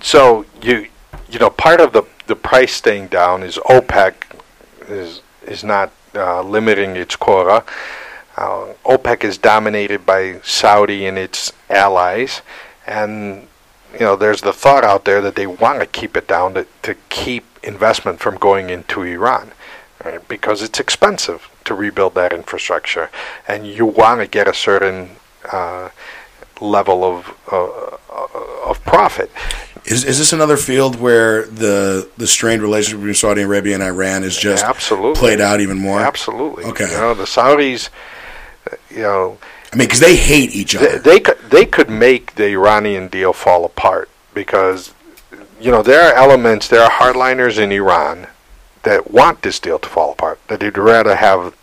so 0.00 0.46
you 0.62 0.88
you 1.30 1.38
know 1.38 1.50
part 1.50 1.80
of 1.80 1.92
the 1.92 2.04
the 2.26 2.36
price 2.36 2.72
staying 2.72 3.08
down 3.08 3.42
is 3.42 3.56
OPEC 3.68 4.14
is 4.88 5.22
is 5.46 5.64
not 5.64 5.92
uh, 6.14 6.42
limiting 6.42 6.96
its 6.96 7.16
quota. 7.16 7.64
Uh, 8.36 8.72
OPEC 8.84 9.24
is 9.24 9.36
dominated 9.36 10.06
by 10.06 10.40
Saudi 10.42 11.04
and 11.06 11.18
its 11.18 11.52
allies, 11.68 12.42
and 12.86 13.48
you 13.92 14.00
know 14.00 14.16
there's 14.16 14.42
the 14.42 14.52
thought 14.52 14.84
out 14.84 15.04
there 15.04 15.20
that 15.20 15.34
they 15.34 15.46
want 15.46 15.80
to 15.80 15.86
keep 15.86 16.16
it 16.16 16.28
down 16.28 16.54
to, 16.54 16.66
to 16.82 16.94
keep 17.08 17.44
investment 17.62 18.20
from 18.20 18.36
going 18.36 18.70
into 18.70 19.02
Iran, 19.02 19.52
right? 20.04 20.26
because 20.28 20.62
it's 20.62 20.80
expensive 20.80 21.48
to 21.64 21.74
rebuild 21.74 22.14
that 22.14 22.32
infrastructure, 22.32 23.10
and 23.46 23.66
you 23.66 23.86
want 23.86 24.20
to 24.20 24.26
get 24.26 24.48
a 24.48 24.54
certain 24.54 25.10
uh, 25.50 25.90
level 26.60 27.04
of 27.04 27.36
uh, 27.50 28.68
of 28.68 28.82
profit. 28.84 29.30
Is, 29.84 30.04
is 30.04 30.18
this 30.18 30.32
another 30.32 30.56
field 30.56 31.00
where 31.00 31.44
the 31.46 32.08
the 32.16 32.26
strained 32.26 32.62
relationship 32.62 33.00
between 33.00 33.14
Saudi 33.14 33.42
Arabia 33.42 33.74
and 33.74 33.82
Iran 33.82 34.22
is 34.22 34.36
just 34.36 34.64
absolutely 34.64 35.18
played 35.18 35.40
out 35.40 35.60
even 35.60 35.78
more? 35.78 36.00
Absolutely. 36.00 36.64
Okay. 36.64 36.90
You 36.90 36.98
know 36.98 37.14
the 37.14 37.24
Saudis, 37.24 37.88
you 38.90 39.02
know. 39.02 39.38
I 39.72 39.76
mean, 39.76 39.88
because 39.88 40.00
they 40.00 40.16
hate 40.16 40.54
each 40.54 40.76
other. 40.76 40.98
They, 40.98 41.10
they 41.10 41.20
could 41.20 41.38
they 41.50 41.66
could 41.66 41.90
make 41.90 42.36
the 42.36 42.48
Iranian 42.48 43.08
deal 43.08 43.32
fall 43.32 43.64
apart 43.64 44.08
because 44.34 44.94
you 45.60 45.70
know 45.70 45.82
there 45.82 46.02
are 46.02 46.14
elements, 46.14 46.68
there 46.68 46.82
are 46.82 46.90
hardliners 46.90 47.58
in 47.58 47.72
Iran 47.72 48.28
that 48.82 49.10
want 49.10 49.42
this 49.42 49.58
deal 49.58 49.78
to 49.78 49.88
fall 49.88 50.12
apart. 50.12 50.40
That 50.48 50.60
they'd 50.60 50.76
rather 50.76 51.16
have 51.16 51.54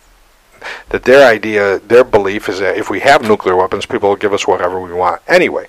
that 0.90 1.04
their 1.04 1.26
idea, 1.26 1.78
their 1.78 2.04
belief 2.04 2.48
is 2.48 2.58
that 2.60 2.76
if 2.76 2.90
we 2.90 3.00
have 3.00 3.22
nuclear 3.22 3.56
weapons, 3.56 3.86
people 3.86 4.10
will 4.10 4.16
give 4.16 4.32
us 4.32 4.46
whatever 4.46 4.80
we 4.80 4.92
want 4.92 5.22
anyway. 5.26 5.66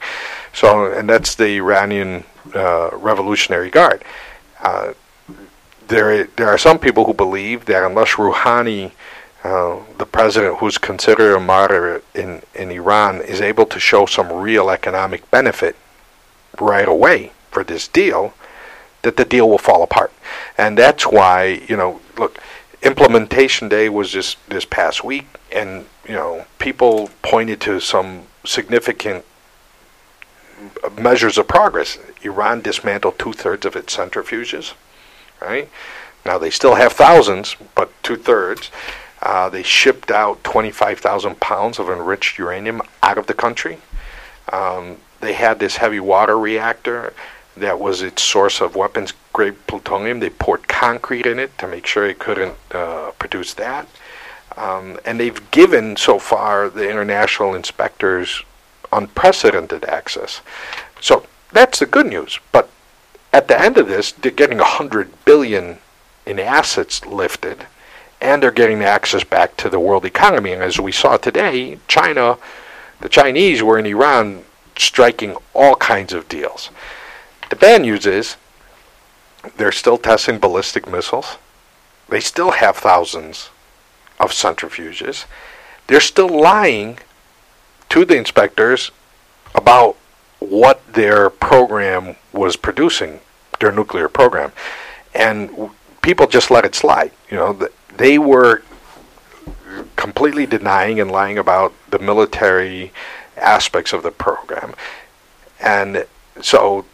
So, 0.54 0.92
and 0.92 1.10
that's 1.10 1.36
the 1.36 1.58
Iranian 1.58 2.26
uh, 2.54 2.90
Revolutionary 2.94 3.70
Guard. 3.70 4.04
Uh, 4.62 4.94
there, 5.88 6.26
there 6.26 6.50
are 6.50 6.58
some 6.58 6.80
people 6.80 7.06
who 7.06 7.14
believe 7.14 7.66
that 7.66 7.84
unless 7.84 8.12
Rouhani, 8.16 8.92
uh, 9.44 9.80
the 9.98 10.06
president 10.06 10.58
who's 10.58 10.78
considered 10.78 11.36
a 11.36 11.40
martyr 11.40 12.02
in, 12.14 12.42
in 12.54 12.72
Iran, 12.72 13.22
is 13.22 13.42
able 13.42 13.66
to 13.68 13.80
show 13.80 14.06
some 14.06 14.32
real 14.32 14.70
economic 14.70 15.30
benefit 15.32 15.76
right 16.60 16.88
away 16.88 17.32
for 17.50 17.64
this 17.64 17.88
deal, 17.88 18.34
that 19.02 19.18
the 19.18 19.26
deal 19.26 19.50
will 19.50 19.58
fall 19.58 19.84
apart. 19.84 20.12
And 20.58 20.78
that's 20.78 21.06
why, 21.06 21.62
you 21.68 21.76
know, 21.76 22.02
look, 22.18 22.40
implementation 22.82 23.70
day 23.70 23.90
was 23.90 24.12
just 24.12 24.38
this 24.50 24.66
past 24.66 25.04
week, 25.04 25.28
and, 25.52 25.86
you 26.08 26.14
know, 26.14 26.46
people 26.60 27.10
pointed 27.22 27.62
to 27.62 27.80
some 27.80 28.24
significant 28.46 29.26
measures 31.00 31.38
of 31.38 31.48
progress. 31.48 31.98
Iran 32.24 32.62
dismantled 32.62 33.18
two 33.18 33.34
thirds 33.34 33.66
of 33.66 33.76
its 33.76 33.96
centrifuges, 33.96 34.74
right? 35.42 35.70
Now 36.26 36.38
they 36.38 36.50
still 36.50 36.76
have 36.76 36.94
thousands, 36.94 37.56
but 37.76 37.92
two 38.04 38.16
thirds. 38.16 38.70
Uh, 39.22 39.50
they 39.50 39.64
shipped 39.64 40.10
out 40.10 40.44
25,000 40.44 41.40
pounds 41.40 41.78
of 41.78 41.90
enriched 41.90 42.40
uranium 42.40 42.82
out 43.04 43.18
of 43.18 43.28
the 43.28 43.34
country. 43.34 43.78
Um, 44.52 44.98
they 45.20 45.34
had 45.34 45.60
this 45.60 45.78
heavy 45.78 46.00
water 46.00 46.38
reactor 46.38 47.14
that 47.58 47.80
was 47.80 48.02
its 48.02 48.22
source 48.22 48.62
of 48.62 48.76
weapons 48.76 49.14
grade 49.34 49.56
plutonium. 49.68 50.20
They 50.20 50.30
poured 50.30 50.68
concrete 50.68 51.26
in 51.26 51.40
it 51.40 51.58
to 51.58 51.68
make 51.68 51.86
sure 51.86 52.06
it 52.06 52.20
couldn't 52.20 52.56
uh, 52.72 53.12
produce 53.20 53.54
that. 53.56 53.88
Um, 54.58 55.00
and 55.06 55.20
they've 55.20 55.52
given 55.52 55.96
so 55.96 56.20
far 56.20 56.70
the 56.70 56.90
international 56.90 57.56
inspectors 57.56 58.44
unprecedented 58.92 59.86
access. 59.86 60.42
So 61.00 61.26
that's 61.52 61.80
the 61.80 61.86
good 61.86 62.08
news. 62.08 62.40
But 62.52 62.70
at 63.34 63.48
the 63.48 63.60
end 63.60 63.78
of 63.78 63.88
this, 63.88 64.12
they're 64.12 64.32
getting 64.32 64.58
100 64.58 65.26
billion 65.26 65.78
in 66.26 66.40
assets 66.40 67.06
lifted, 67.06 67.66
and 68.20 68.44
they're 68.44 68.52
getting 68.52 68.84
access 68.84 69.24
back 69.24 69.58
to 69.58 69.70
the 69.70 69.80
world 69.80 70.06
economy. 70.06 70.52
And 70.52 70.62
as 70.62 70.80
we 70.80 70.92
saw 70.92 71.18
today, 71.18 71.80
China, 71.88 72.38
the 73.00 73.10
Chinese 73.10 73.64
were 73.64 73.80
in 73.80 73.86
Iran 73.86 74.44
striking 74.78 75.36
all 75.54 75.76
kinds 75.76 76.14
of 76.14 76.28
deals. 76.30 76.70
The 77.52 77.58
bad 77.58 77.82
news 77.82 78.06
is 78.06 78.38
they're 79.58 79.74
still 79.74 79.98
testing 79.98 80.40
ballistic 80.40 80.90
missiles. 80.90 81.38
They 82.08 82.22
still 82.22 82.52
have 82.52 82.78
thousands 82.78 83.50
of 84.22 84.32
centrifuges. 84.32 85.26
They're 85.88 86.00
still 86.00 86.30
lying 86.30 87.00
to 87.90 88.06
the 88.06 88.16
inspectors 88.16 88.92
about 89.54 89.98
what 90.40 90.94
their 90.94 91.30
program 91.30 92.16
was 92.32 92.56
producing, 92.56 93.20
their 93.60 93.74
nuclear 93.74 94.08
program, 94.08 94.54
and 95.14 95.72
people 96.02 96.28
just 96.28 96.52
let 96.52 96.64
it 96.64 96.74
slide. 96.74 97.12
You 97.30 97.36
know, 97.36 97.54
th- 97.54 97.72
they 97.98 98.18
were 98.18 98.64
completely 99.98 100.46
denying 100.46 101.02
and 101.02 101.12
lying 101.12 101.38
about 101.38 101.74
the 101.90 102.00
military 102.00 102.94
aspects 103.36 103.92
of 103.92 104.04
the 104.04 104.12
program, 104.12 104.74
and 105.60 106.08
so 106.42 106.86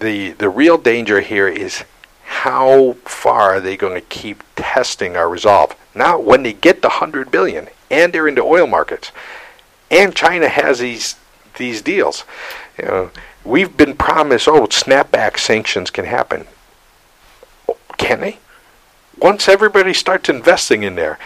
the 0.00 0.32
the, 0.32 0.48
real 0.48 0.78
danger 0.78 1.20
here 1.20 1.48
is 1.48 1.84
how 2.24 2.92
far 3.04 3.56
are 3.56 3.60
they 3.60 3.76
going 3.76 3.94
to 3.94 4.06
keep 4.06 4.42
testing 4.56 5.16
our 5.16 5.28
resolve? 5.28 5.74
Now, 5.94 6.18
when 6.18 6.42
they 6.42 6.52
get 6.52 6.82
the 6.82 6.88
hundred 6.88 7.30
billion 7.30 7.68
and 7.90 8.12
they're 8.12 8.28
into 8.28 8.42
oil 8.42 8.66
markets, 8.66 9.12
and 9.90 10.14
China 10.14 10.48
has 10.48 10.78
these 10.78 11.16
these 11.56 11.82
deals, 11.82 12.24
you 12.78 12.84
know, 12.84 13.10
we've 13.44 13.76
been 13.76 13.96
promised, 13.96 14.46
oh, 14.46 14.66
snapback 14.66 15.38
sanctions 15.38 15.90
can 15.90 16.04
happen. 16.04 16.46
Can 17.96 18.20
they? 18.20 18.38
Once 19.18 19.48
everybody 19.48 19.92
starts 19.92 20.28
investing 20.28 20.84
in 20.84 20.94
there, 20.94 21.18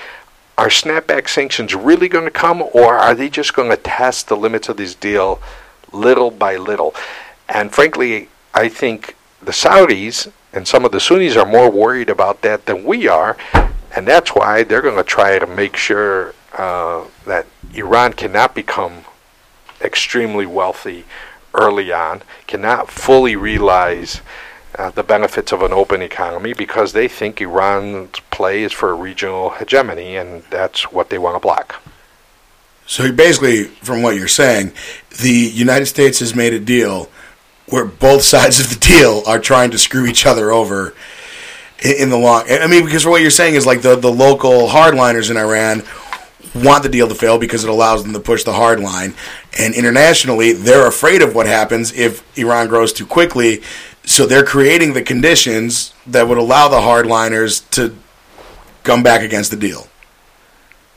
are 0.57 0.69
snapback 0.69 1.29
sanctions 1.29 1.75
really 1.75 2.09
going 2.09 2.25
to 2.25 2.31
come, 2.31 2.63
or 2.73 2.95
are 2.95 3.15
they 3.15 3.29
just 3.29 3.55
going 3.55 3.71
to 3.71 3.77
test 3.77 4.29
the 4.29 4.37
limits 4.37 4.69
of 4.69 4.77
this 4.77 4.95
deal 4.95 5.41
little 5.93 6.31
by 6.31 6.57
little? 6.57 6.95
And 7.49 7.73
frankly, 7.73 8.29
I 8.55 8.69
think 8.69 9.17
the 9.41 9.53
Saudis 9.53 10.31
and 10.53 10.69
some 10.69 10.85
of 10.85 10.93
the 10.93 11.01
Sunnis 11.01 11.37
are 11.37 11.47
more 11.47 11.71
worried 11.71 12.11
about 12.11 12.43
that 12.43 12.67
than 12.67 12.85
we 12.85 13.09
are, 13.09 13.37
and 13.95 14.07
that's 14.07 14.35
why 14.35 14.63
they're 14.63 14.83
going 14.83 14.97
to 14.97 15.05
try 15.05 15.39
to 15.39 15.47
make 15.47 15.77
sure 15.77 16.35
uh, 16.57 17.05
that 17.27 17.47
Iran 17.75 18.13
cannot 18.13 18.55
become 18.55 19.05
extremely 19.81 20.47
wealthy 20.47 21.05
early 21.55 21.93
on, 21.93 22.23
cannot 22.47 22.91
fully 22.91 23.37
realize 23.37 24.21
uh, 24.79 24.91
the 24.91 25.03
benefits 25.03 25.53
of 25.53 25.63
an 25.63 25.73
open 25.73 26.01
economy 26.01 26.55
because 26.55 26.93
they 26.93 27.09
think 27.09 27.41
Iran's 27.41 28.21
play 28.31 28.63
is 28.63 28.73
for 28.73 28.95
regional 28.97 29.51
hegemony, 29.51 30.17
and 30.17 30.43
that's 30.45 30.93
what 30.93 31.11
they 31.11 31.19
want 31.19 31.37
to 31.37 31.41
block. 31.41 31.83
So 32.87 33.13
basically, 33.13 33.65
from 33.65 34.03
what 34.03 34.17
you're 34.17 34.29
saying, 34.29 34.73
the 35.21 35.31
United 35.31 35.87
States 35.87 36.19
has 36.21 36.35
made 36.35 36.53
a 36.53 36.61
deal 36.61 37.11
where 37.73 37.87
both 37.87 38.23
sides 38.23 38.61
of 38.61 38.69
the 38.69 38.77
deal 38.77 39.23
are 39.27 39.39
trying 39.39 39.71
to 39.71 39.79
screw 39.79 40.07
each 40.07 40.27
other 40.27 40.53
over 40.53 40.95
in 41.83 42.11
the 42.11 42.19
long. 42.19 42.45
I 42.49 42.67
mean, 42.67 42.85
because 42.85 43.07
what 43.07 43.23
you're 43.23 43.31
saying 43.31 43.55
is 43.55 43.67
like 43.67 43.83
the 43.83 43.97
the 43.97 44.13
local 44.13 44.69
hardliners 44.69 45.31
in 45.31 45.37
Iran 45.37 45.83
want 46.55 46.83
the 46.83 46.89
deal 46.89 47.09
to 47.09 47.15
fail 47.15 47.39
because 47.39 47.65
it 47.65 47.71
allows 47.71 48.03
them 48.03 48.13
to 48.13 48.21
push 48.21 48.45
the 48.45 48.53
hard 48.53 48.79
line, 48.79 49.15
and 49.59 49.75
internationally 49.75 50.53
they're 50.53 50.87
afraid 50.87 51.23
of 51.23 51.35
what 51.35 51.47
happens 51.47 51.93
if 51.93 52.23
Iran 52.39 52.69
grows 52.69 52.93
too 52.93 53.07
quickly. 53.07 53.63
So 54.05 54.27
they're 54.27 54.45
creating 54.45 54.93
the 54.93 55.03
conditions 55.03 55.95
that 56.07 56.29
would 56.29 56.39
allow 56.39 56.69
the 56.69 56.81
hardliners 56.81 57.69
to 57.71 57.97
come 58.83 59.03
back 59.03 59.23
against 59.23 59.51
the 59.51 59.57
deal. 59.57 59.87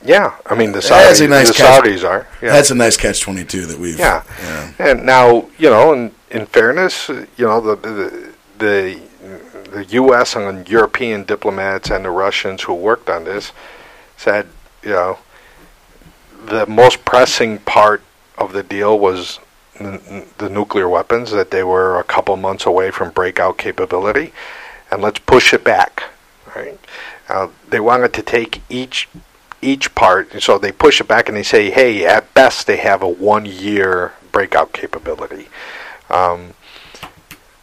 Yeah, 0.04 0.36
I 0.44 0.54
mean 0.54 0.72
the 0.72 0.80
Saudis, 0.80 1.28
nice 1.28 1.48
the 1.48 1.54
catch. 1.54 1.84
Saudis 1.84 2.04
are. 2.06 2.28
Yeah. 2.42 2.52
That's 2.52 2.70
a 2.70 2.74
nice 2.74 2.96
catch 2.96 3.22
twenty 3.22 3.44
two 3.44 3.66
that 3.66 3.78
we've. 3.78 3.98
Yeah. 3.98 4.22
yeah. 4.42 4.72
And 4.78 5.06
now, 5.06 5.48
you 5.58 5.70
know, 5.70 5.92
in, 5.94 6.12
in 6.30 6.46
fairness, 6.46 7.08
you 7.08 7.46
know, 7.46 7.60
the, 7.60 7.76
the 8.58 9.00
the 9.70 9.84
U.S. 9.84 10.36
and 10.36 10.68
European 10.68 11.24
diplomats 11.24 11.90
and 11.90 12.04
the 12.04 12.10
Russians 12.10 12.62
who 12.62 12.74
worked 12.74 13.10
on 13.10 13.24
this 13.24 13.52
said, 14.16 14.46
you 14.82 14.90
know, 14.90 15.18
the 16.46 16.66
most 16.66 17.04
pressing 17.04 17.58
part 17.58 18.02
of 18.38 18.52
the 18.52 18.62
deal 18.62 18.98
was 18.98 19.38
n- 19.78 20.26
the 20.38 20.48
nuclear 20.48 20.88
weapons 20.88 21.30
that 21.32 21.50
they 21.50 21.62
were 21.62 21.98
a 21.98 22.04
couple 22.04 22.36
months 22.36 22.64
away 22.64 22.90
from 22.90 23.10
breakout 23.10 23.58
capability, 23.58 24.32
and 24.90 25.02
let's 25.02 25.18
push 25.18 25.52
it 25.52 25.64
back. 25.64 26.04
Right? 26.54 26.78
Uh, 27.28 27.48
they 27.68 27.80
wanted 27.80 28.12
to 28.14 28.22
take 28.22 28.62
each 28.68 29.08
each 29.62 29.94
part, 29.94 30.32
and 30.32 30.42
so 30.42 30.58
they 30.58 30.70
push 30.70 31.00
it 31.00 31.08
back 31.08 31.28
and 31.28 31.36
they 31.36 31.42
say, 31.42 31.70
hey, 31.70 32.06
at 32.06 32.32
best 32.34 32.66
they 32.66 32.76
have 32.76 33.02
a 33.02 33.08
one 33.08 33.44
year 33.44 34.12
breakout 34.30 34.72
capability. 34.72 35.48
Um, 36.10 36.54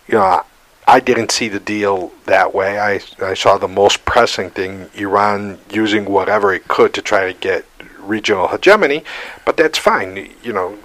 you 0.07 0.15
know, 0.15 0.23
I, 0.23 0.41
I 0.87 0.99
didn't 0.99 1.31
see 1.31 1.47
the 1.47 1.59
deal 1.59 2.11
that 2.25 2.53
way. 2.53 2.77
I, 2.79 2.99
I 3.21 3.33
saw 3.33 3.57
the 3.57 3.67
most 3.67 4.05
pressing 4.05 4.49
thing 4.49 4.89
Iran 4.95 5.59
using 5.71 6.05
whatever 6.05 6.53
it 6.53 6.67
could 6.67 6.93
to 6.95 7.01
try 7.01 7.31
to 7.31 7.39
get 7.39 7.65
regional 7.99 8.49
hegemony, 8.49 9.03
but 9.45 9.55
that's 9.55 9.77
fine. 9.77 10.29
You 10.43 10.53
know, 10.53 10.77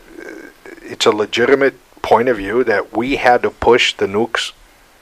it's 0.82 1.06
a 1.06 1.10
legitimate 1.10 1.74
point 2.00 2.28
of 2.28 2.36
view 2.36 2.64
that 2.64 2.96
we 2.96 3.16
had 3.16 3.42
to 3.42 3.50
push 3.50 3.94
the 3.94 4.06
nukes, 4.06 4.52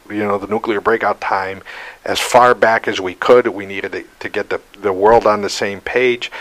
you 0.09 0.25
know, 0.25 0.39
the 0.39 0.47
nuclear 0.47 0.81
breakout 0.81 1.21
time 1.21 1.63
as 2.05 2.19
far 2.19 2.55
back 2.55 2.89
as 2.89 3.01
we 3.01 3.15
could. 3.15 3.47
We 3.49 3.67
needed 3.67 3.93
to, 3.93 4.05
to 4.21 4.29
get 4.29 4.49
the, 4.49 4.61
the 4.81 4.93
world 4.93 5.27
on 5.27 5.43
the 5.43 5.51
same 5.51 5.81
page. 5.81 6.33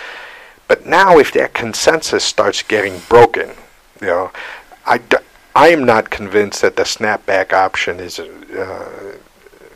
But 0.68 0.86
now, 0.86 1.20
if 1.20 1.32
that 1.34 1.54
consensus 1.54 2.24
starts 2.24 2.64
getting 2.64 3.00
broken, 3.10 3.52
you 4.02 4.08
know, 4.08 4.32
I, 4.86 5.00
I 5.56 5.70
am 5.70 5.86
not 5.86 6.10
convinced 6.10 6.62
that 6.62 6.76
the 6.76 6.84
snapback 6.84 7.54
option 7.54 8.00
is, 8.02 8.20
uh, 8.20 9.18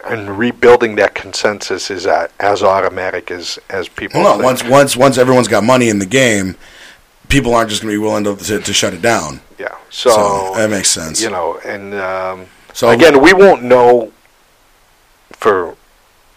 and 0.06 0.38
rebuilding 0.38 0.96
that 0.96 1.16
consensus 1.16 1.90
is 1.90 2.06
uh, 2.06 2.28
as 2.40 2.62
automatic 2.62 3.32
as, 3.32 3.58
as 3.70 3.88
people 3.88 4.22
Well, 4.22 4.38
no, 4.38 4.44
once 4.44 4.64
once 4.64 4.98
once 4.98 5.18
everyone's 5.18 5.48
got 5.48 5.64
money 5.64 5.88
in 5.88 6.00
the 6.00 6.06
game, 6.06 6.56
people 7.30 7.56
aren't 7.56 7.70
just 7.70 7.82
going 7.82 7.94
to 7.94 8.00
be 8.00 8.04
willing 8.04 8.26
to, 8.26 8.36
to 8.36 8.60
to 8.60 8.74
shut 8.74 8.94
it 8.94 9.02
down. 9.02 9.40
Yeah. 9.58 9.76
So, 9.90 10.10
So, 10.10 10.54
that 10.56 10.70
makes 10.70 10.90
sense. 10.90 11.22
You 11.22 11.30
know, 11.30 11.60
and 11.66 11.94
um, 11.94 12.48
So 12.74 12.90
again, 12.90 13.22
we 13.22 13.34
won't 13.34 13.64
know 13.64 14.12
for 15.32 15.78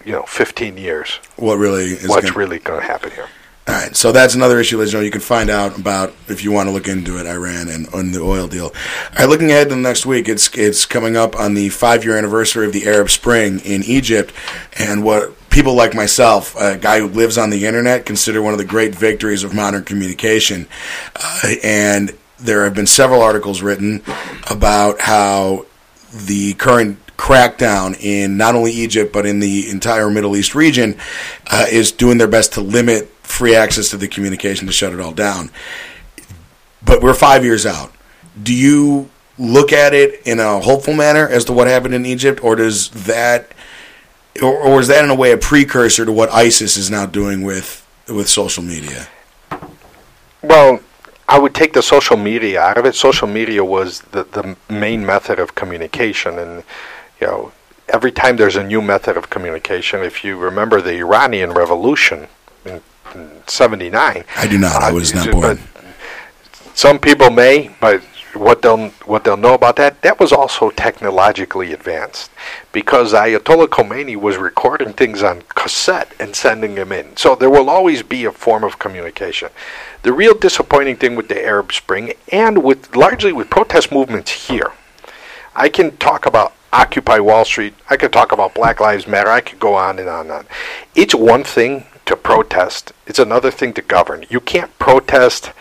you 0.05 0.13
know 0.13 0.23
15 0.23 0.77
years 0.77 1.19
what 1.37 1.57
really 1.57 1.85
is 1.85 2.09
what's 2.09 2.27
gonna, 2.27 2.39
really 2.39 2.59
going 2.61 2.81
to 2.81 2.87
happen 2.87 3.11
here. 3.11 3.29
All 3.69 3.75
right, 3.75 3.95
so 3.95 4.11
that's 4.11 4.35
another 4.35 4.59
issue, 4.59 4.77
ladies 4.77 4.89
and 4.89 4.93
gentlemen. 4.93 5.07
You 5.07 5.13
can 5.13 5.21
find 5.21 5.49
out 5.49 5.79
about 5.79 6.13
if 6.29 6.43
you 6.43 6.51
want 6.51 6.69
to 6.69 6.73
look 6.73 6.89
into 6.89 7.19
it, 7.19 7.27
Iran 7.27 7.69
and 7.69 7.87
on 7.95 8.11
the 8.11 8.21
oil 8.21 8.49
deal. 8.49 8.67
All 8.67 9.19
right, 9.21 9.29
looking 9.29 9.51
ahead 9.51 9.69
to 9.69 9.77
the 9.77 9.81
next 9.81 10.05
week, 10.05 10.29
it's 10.29 10.51
it's 10.59 10.85
coming 10.85 11.17
up 11.17 11.37
on 11.37 11.55
the 11.55 11.69
five 11.69 12.05
year 12.05 12.19
anniversary 12.19 12.67
of 12.67 12.73
the 12.73 12.87
Arab 12.87 13.09
Spring 13.09 13.61
in 13.61 13.85
Egypt, 13.85 14.35
and 14.81 15.05
what 15.05 15.49
people 15.49 15.75
like 15.75 15.95
myself, 15.95 16.57
a 16.61 16.77
guy 16.77 16.99
who 16.99 17.07
lives 17.07 17.39
on 17.39 17.51
the 17.51 17.65
internet, 17.65 18.05
consider 18.05 18.43
one 18.43 18.53
of 18.53 18.59
the 18.59 18.65
great 18.65 18.97
victories 18.97 19.45
of 19.45 19.55
modern 19.55 19.85
communication. 19.85 20.67
Uh, 21.15 21.55
and 21.63 22.19
there 22.39 22.65
have 22.65 22.75
been 22.75 22.87
several 22.87 23.23
articles 23.23 23.63
written 23.63 24.03
about 24.51 25.01
how 25.01 25.67
the 26.13 26.55
current 26.55 26.99
crackdown 27.17 27.99
in 28.01 28.37
not 28.37 28.55
only 28.55 28.73
Egypt 28.73 29.13
but 29.13 29.27
in 29.27 29.39
the 29.41 29.69
entire 29.71 30.11
Middle 30.11 30.37
East 30.37 30.55
region 30.55 30.97
uh, 31.51 31.67
is 31.71 31.93
doing 31.93 32.19
their 32.19 32.29
best 32.29 32.53
to 32.55 32.61
limit 32.61 33.09
free 33.23 33.55
access 33.55 33.91
to 33.91 33.97
the 33.97 34.09
communication 34.09 34.67
to 34.67 34.73
shut 34.73 34.93
it 34.93 35.01
all 35.01 35.13
down. 35.13 35.51
But 36.85 37.03
we're 37.03 37.15
five 37.15 37.45
years 37.45 37.65
out. 37.65 37.93
Do 38.43 38.55
you 38.55 39.09
look 39.39 39.73
at 39.73 39.95
it 39.95 40.27
in 40.27 40.41
a 40.41 40.61
hopeful 40.61 40.95
manner 40.95 41.29
as 41.29 41.45
to 41.47 41.53
what 41.53 41.67
happened 41.67 41.95
in 41.95 42.07
Egypt, 42.07 42.43
or 42.43 42.57
does 42.57 42.91
that, 42.91 43.53
or, 44.43 44.55
or 44.55 44.81
is 44.81 44.89
that 44.89 45.05
in 45.05 45.11
a 45.11 45.15
way 45.15 45.33
a 45.33 45.39
precursor 45.39 46.05
to 46.05 46.13
what 46.13 46.31
ISIS 46.31 46.77
is 46.77 46.91
now 46.91 47.07
doing 47.07 47.43
with 47.43 47.87
with 48.09 48.29
social 48.29 48.63
media? 48.63 49.09
Well, 50.43 50.81
I 51.29 51.39
would 51.39 51.55
take 51.55 51.73
the 51.73 51.83
social 51.83 52.17
media 52.17 52.61
out 52.61 52.77
of 52.77 52.85
it. 52.85 52.95
Social 52.95 53.29
media 53.29 53.65
was 53.65 54.01
the, 54.13 54.25
the 54.25 54.57
main 54.69 55.07
method 55.07 55.39
of 55.39 55.55
communication, 55.55 56.39
and 56.39 56.65
you 57.23 57.29
know, 57.29 57.53
every 57.89 58.11
time 58.11 58.37
there's 58.37 58.57
a 58.57 58.65
new 58.65 58.83
method 58.83 59.17
of 59.17 59.31
communication, 59.31 60.01
if 60.01 60.25
you 60.25 60.37
remember 60.37 60.81
the 60.81 60.97
Iranian 60.97 61.53
Revolution 61.53 62.27
in, 62.65 62.83
in 63.15 63.31
'79, 63.47 64.25
I 64.37 64.49
do 64.49 64.59
not. 64.59 64.83
I 64.83 64.91
was 64.91 65.15
not 65.15 65.31
born. 65.31 65.61
Some 66.75 66.99
people 66.99 67.31
may, 67.31 67.71
but 67.81 68.03
what 68.35 68.63
they'll 68.63 68.89
what 69.07 69.23
they'll 69.23 69.37
know 69.37 69.55
about 69.55 69.77
that 69.77 70.03
that 70.03 70.19
was 70.19 70.33
also 70.33 70.71
technologically 70.71 71.73
advanced 71.73 72.31
because 72.73 73.13
Ayatollah 73.13 73.69
Khomeini 73.69 74.17
was 74.17 74.37
recording 74.37 74.93
things 74.93 75.23
on 75.23 75.43
cassette 75.51 76.13
and 76.19 76.35
sending 76.35 76.75
them 76.75 76.91
in. 76.91 77.17
So 77.17 77.37
there 77.37 77.51
will 77.51 77.71
always 77.71 78.03
be 78.03 78.25
a 78.25 78.33
form 78.33 78.65
of 78.65 78.81
communication. 78.81 79.51
The 80.03 80.13
real 80.13 80.35
disappointing 80.35 80.97
thing 80.97 81.15
with 81.15 81.29
the 81.29 81.41
Arab 81.41 81.73
Spring 81.73 82.15
and 82.33 82.65
with 82.65 82.97
largely 82.97 83.33
with 83.33 83.49
protest 83.49 83.93
movements 83.93 84.49
here, 84.49 84.73
I 85.55 85.69
can 85.69 85.97
talk 85.99 86.27
about 86.27 86.55
Occupy 86.73 87.19
Wall 87.21 87.45
Street. 87.45 87.75
I 87.91 87.97
could 87.97 88.13
talk 88.13 88.33
about 88.33 88.55
Black 88.55 88.81
Lives 88.81 89.07
Matter. 89.07 89.31
I 89.31 89.41
could 89.41 89.61
go 89.61 89.75
on 89.75 89.99
and 89.99 90.09
on 90.09 90.23
and 90.23 90.31
on. 90.33 90.47
It's 90.95 91.15
one 91.15 91.45
thing 91.45 91.85
to 92.07 92.17
protest. 92.17 92.93
It's 93.07 93.19
another 93.19 93.51
thing 93.51 93.73
to 93.75 93.83
govern. 93.83 94.25
You 94.31 94.41
can't 94.41 94.77
protest, 94.79 95.53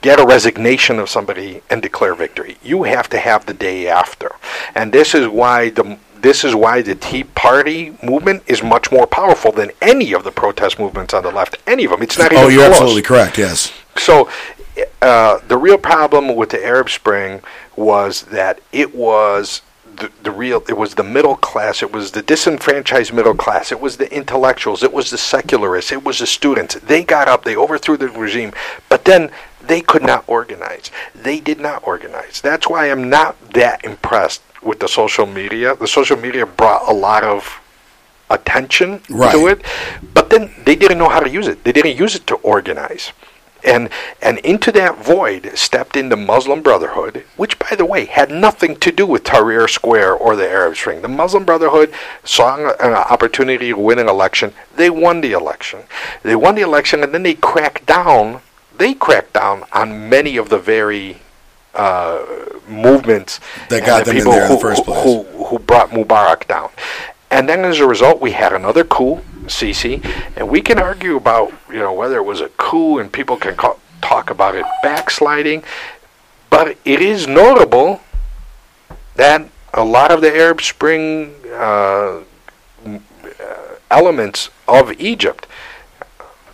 get 0.00 0.20
a 0.20 0.24
resignation 0.26 0.98
of 0.98 1.10
somebody, 1.10 1.62
and 1.68 1.82
declare 1.82 2.14
victory. 2.14 2.56
You 2.62 2.84
have 2.84 3.08
to 3.10 3.18
have 3.18 3.46
the 3.46 3.54
day 3.54 3.88
after. 3.88 4.32
And 4.74 4.92
this 4.92 5.14
is 5.14 5.26
why 5.28 5.70
the 5.70 5.98
this 6.20 6.44
is 6.44 6.54
why 6.54 6.82
the 6.82 6.94
Tea 6.94 7.24
Party 7.24 7.96
movement 8.02 8.42
is 8.46 8.62
much 8.62 8.92
more 8.92 9.06
powerful 9.06 9.52
than 9.52 9.70
any 9.80 10.12
of 10.12 10.22
the 10.22 10.30
protest 10.30 10.78
movements 10.78 11.14
on 11.14 11.22
the 11.22 11.30
left. 11.30 11.56
Any 11.66 11.84
of 11.86 11.92
them. 11.92 12.02
It's 12.02 12.18
not 12.18 12.30
even 12.30 12.44
Oh, 12.44 12.48
you're 12.48 12.60
close. 12.66 12.72
absolutely 12.72 13.00
correct. 13.02 13.38
Yes. 13.38 13.72
So, 13.96 14.28
uh, 15.00 15.38
the 15.48 15.56
real 15.56 15.78
problem 15.78 16.36
with 16.36 16.50
the 16.50 16.62
Arab 16.62 16.90
Spring 16.90 17.40
was 17.74 18.22
that 18.24 18.60
it 18.70 18.94
was 18.94 19.62
the, 20.00 20.10
the 20.22 20.30
real 20.30 20.62
it 20.68 20.76
was 20.76 20.94
the 20.94 21.02
middle 21.04 21.36
class 21.36 21.82
it 21.82 21.92
was 21.92 22.10
the 22.10 22.22
disenfranchised 22.22 23.12
middle 23.12 23.34
class 23.34 23.70
it 23.70 23.80
was 23.80 23.96
the 23.98 24.12
intellectuals 24.12 24.82
it 24.82 24.92
was 24.92 25.10
the 25.10 25.18
secularists 25.18 25.92
it 25.92 26.02
was 26.04 26.18
the 26.18 26.26
students. 26.26 26.74
They 26.74 27.04
got 27.04 27.28
up 27.28 27.44
they 27.44 27.56
overthrew 27.56 27.96
the 27.96 28.08
regime 28.08 28.52
but 28.88 29.04
then 29.04 29.30
they 29.62 29.82
could 29.82 30.02
not 30.02 30.24
organize. 30.26 30.90
They 31.14 31.38
did 31.38 31.60
not 31.60 31.86
organize. 31.86 32.40
That's 32.40 32.68
why 32.68 32.90
i'm 32.90 33.08
not 33.08 33.36
that 33.52 33.84
impressed 33.84 34.42
with 34.62 34.80
the 34.80 34.88
social 34.88 35.26
media. 35.26 35.76
The 35.76 35.86
social 35.86 36.16
media 36.16 36.44
brought 36.46 36.88
a 36.90 36.92
lot 36.94 37.22
of 37.22 37.60
attention 38.30 39.00
Right. 39.08 39.32
to 39.32 39.46
it 39.48 39.62
but 40.14 40.30
then 40.30 40.50
they 40.64 40.76
didn't 40.76 40.98
know 40.98 41.08
how 41.08 41.20
to 41.20 41.30
use 41.30 41.46
it. 41.46 41.62
They 41.64 41.72
didn't 41.72 41.96
use 41.96 42.14
it 42.14 42.26
to 42.28 42.36
organize 42.36 43.12
and 43.64 43.90
and 44.20 44.38
into 44.38 44.72
that 44.72 44.98
void 44.98 45.52
stepped 45.54 45.96
in 45.96 46.08
the 46.08 46.16
Muslim 46.16 46.62
Brotherhood, 46.62 47.24
which, 47.36 47.58
by 47.58 47.74
the 47.76 47.84
way, 47.84 48.04
had 48.04 48.30
nothing 48.30 48.76
to 48.76 48.92
do 48.92 49.06
with 49.06 49.24
Tahrir 49.24 49.68
Square 49.68 50.14
or 50.14 50.36
the 50.36 50.48
Arab 50.48 50.76
Spring. 50.76 51.02
The 51.02 51.08
Muslim 51.08 51.44
Brotherhood 51.44 51.92
saw 52.24 52.56
an 52.56 52.92
opportunity 52.92 53.68
to 53.68 53.78
win 53.78 53.98
an 53.98 54.08
election. 54.08 54.52
They 54.76 54.90
won 54.90 55.20
the 55.20 55.32
election. 55.32 55.80
They 56.22 56.36
won 56.36 56.54
the 56.54 56.62
election, 56.62 57.02
and 57.02 57.12
then 57.12 57.22
they 57.22 57.34
cracked 57.34 57.86
down. 57.86 58.40
They 58.76 58.94
cracked 58.94 59.34
down 59.34 59.64
on 59.72 60.08
many 60.08 60.36
of 60.36 60.48
the 60.48 60.58
very 60.58 61.18
uh, 61.74 62.24
movements 62.68 63.40
That 63.68 63.84
got 63.84 64.04
them 64.04 64.16
in 64.16 64.24
there 64.24 64.46
in 64.46 64.52
the 64.52 64.58
first 64.58 64.84
place. 64.84 65.04
Who, 65.04 65.22
who 65.44 65.58
brought 65.58 65.90
Mubarak 65.90 66.46
down. 66.46 66.70
And 67.30 67.48
then 67.48 67.64
as 67.64 67.78
a 67.78 67.86
result, 67.86 68.20
we 68.20 68.32
had 68.32 68.52
another 68.52 68.84
coup, 68.84 69.20
Sisi, 69.46 70.04
and 70.36 70.48
we 70.48 70.60
can 70.60 70.78
argue 70.78 71.16
about 71.16 71.52
you 71.68 71.78
know 71.78 71.92
whether 71.92 72.16
it 72.16 72.24
was 72.24 72.40
a 72.40 72.48
coup, 72.50 72.98
and 72.98 73.12
people 73.12 73.36
can 73.36 73.56
ca- 73.56 73.76
talk 74.02 74.30
about 74.30 74.54
it 74.54 74.64
backsliding, 74.82 75.62
but 76.48 76.76
it 76.84 77.00
is 77.00 77.26
notable 77.26 78.00
that 79.14 79.48
a 79.74 79.84
lot 79.84 80.10
of 80.10 80.20
the 80.20 80.34
Arab 80.34 80.60
Spring 80.60 81.34
uh, 81.52 82.20
uh, 82.84 82.98
elements 83.90 84.50
of 84.66 84.92
Egypt, 85.00 85.46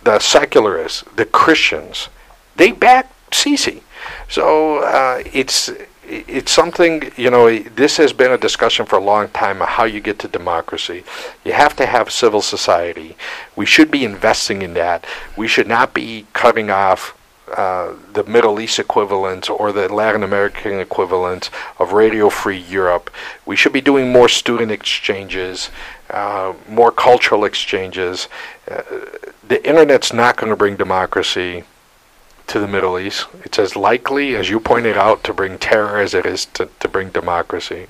the 0.03 0.19
secularists, 0.19 1.03
the 1.15 1.25
Christians, 1.25 2.09
they 2.55 2.71
back 2.71 3.11
Sisi. 3.31 3.81
So 4.29 4.79
uh, 4.79 5.23
it's 5.33 5.71
it's 6.07 6.51
something 6.51 7.11
you 7.17 7.29
know. 7.29 7.59
This 7.59 7.97
has 7.97 8.13
been 8.13 8.31
a 8.31 8.37
discussion 8.37 8.85
for 8.85 8.95
a 8.97 9.03
long 9.03 9.29
time 9.29 9.61
of 9.61 9.67
how 9.67 9.83
you 9.83 9.99
get 9.99 10.19
to 10.19 10.27
democracy. 10.27 11.03
You 11.43 11.53
have 11.53 11.75
to 11.77 11.85
have 11.85 12.11
civil 12.11 12.41
society. 12.41 13.17
We 13.55 13.65
should 13.65 13.91
be 13.91 14.05
investing 14.05 14.61
in 14.61 14.73
that. 14.75 15.05
We 15.35 15.47
should 15.47 15.67
not 15.67 15.93
be 15.93 16.25
cutting 16.33 16.69
off 16.69 17.17
uh, 17.55 17.93
the 18.13 18.23
Middle 18.23 18.59
East 18.59 18.79
equivalent 18.79 19.49
or 19.49 19.71
the 19.71 19.93
Latin 19.93 20.23
American 20.23 20.79
equivalent 20.79 21.49
of 21.79 21.93
Radio 21.93 22.29
Free 22.29 22.57
Europe. 22.57 23.09
We 23.45 23.55
should 23.55 23.73
be 23.73 23.81
doing 23.81 24.11
more 24.11 24.29
student 24.29 24.71
exchanges, 24.71 25.69
uh, 26.09 26.53
more 26.69 26.91
cultural 26.91 27.45
exchanges. 27.45 28.27
Uh, 28.69 28.81
the 29.47 29.65
internet's 29.67 30.11
not 30.11 30.37
going 30.37 30.49
to 30.49 30.57
bring 30.57 30.75
democracy 30.75 31.63
to 32.47 32.59
the 32.59 32.67
Middle 32.67 32.97
East. 32.99 33.27
It's 33.43 33.59
as 33.59 33.75
likely, 33.75 34.35
as 34.35 34.49
you 34.49 34.59
pointed 34.59 34.97
out, 34.97 35.23
to 35.25 35.33
bring 35.33 35.57
terror 35.57 35.99
as 35.99 36.13
it 36.13 36.25
is 36.25 36.45
to, 36.47 36.69
to 36.79 36.87
bring 36.87 37.09
democracy. 37.09 37.87